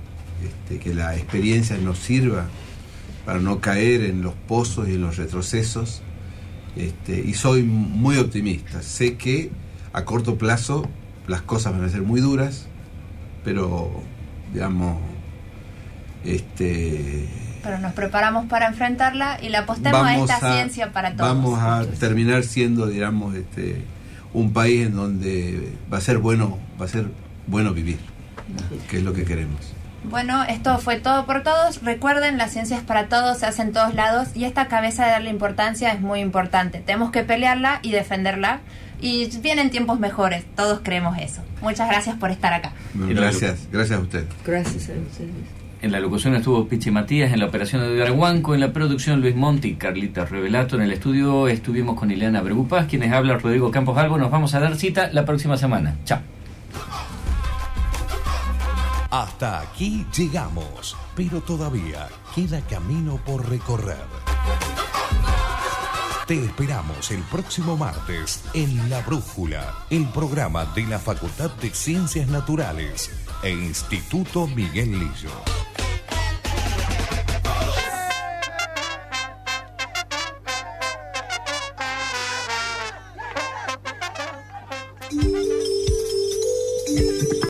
[0.43, 2.47] este, que la experiencia nos sirva
[3.25, 6.01] para no caer en los pozos y en los retrocesos.
[7.07, 8.83] Y soy muy optimista.
[8.83, 9.49] Sé que
[9.93, 10.87] a corto plazo
[11.27, 12.67] las cosas van a ser muy duras,
[13.43, 14.01] pero
[14.53, 14.97] digamos,
[16.23, 17.27] este,
[17.63, 21.35] Pero nos preparamos para enfrentarla y la apostemos a esta ciencia para todos.
[21.35, 23.83] vamos a terminar siendo, digamos, este,
[24.33, 27.07] un país en donde va a ser bueno, va a ser
[27.47, 27.99] bueno vivir,
[28.89, 29.73] que es lo que queremos.
[30.03, 31.81] Bueno, esto fue todo por todos.
[31.83, 35.11] Recuerden, la ciencia es para todos, se hace en todos lados y esta cabeza de
[35.11, 36.79] darle importancia es muy importante.
[36.79, 38.61] Tenemos que pelearla y defenderla
[38.99, 41.41] y vienen tiempos mejores, todos creemos eso.
[41.61, 42.73] Muchas gracias por estar acá.
[42.93, 44.25] Gracias, gracias a usted.
[44.45, 45.31] Gracias a ustedes.
[45.79, 49.35] En la locución estuvo Pichi Matías, en la operación de Arguanco, en la producción Luis
[49.35, 54.17] Monti, Carlita Revelato, en el estudio estuvimos con Ileana Bergupaz, quienes habla Rodrigo Campos Algo.
[54.17, 55.95] Nos vamos a dar cita la próxima semana.
[56.03, 56.19] Chao.
[59.11, 64.36] Hasta aquí llegamos, pero todavía queda camino por recorrer.
[66.27, 72.27] Te esperamos el próximo martes en La Brújula, el programa de la Facultad de Ciencias
[72.27, 73.09] Naturales
[73.43, 75.31] e Instituto Miguel Lillo.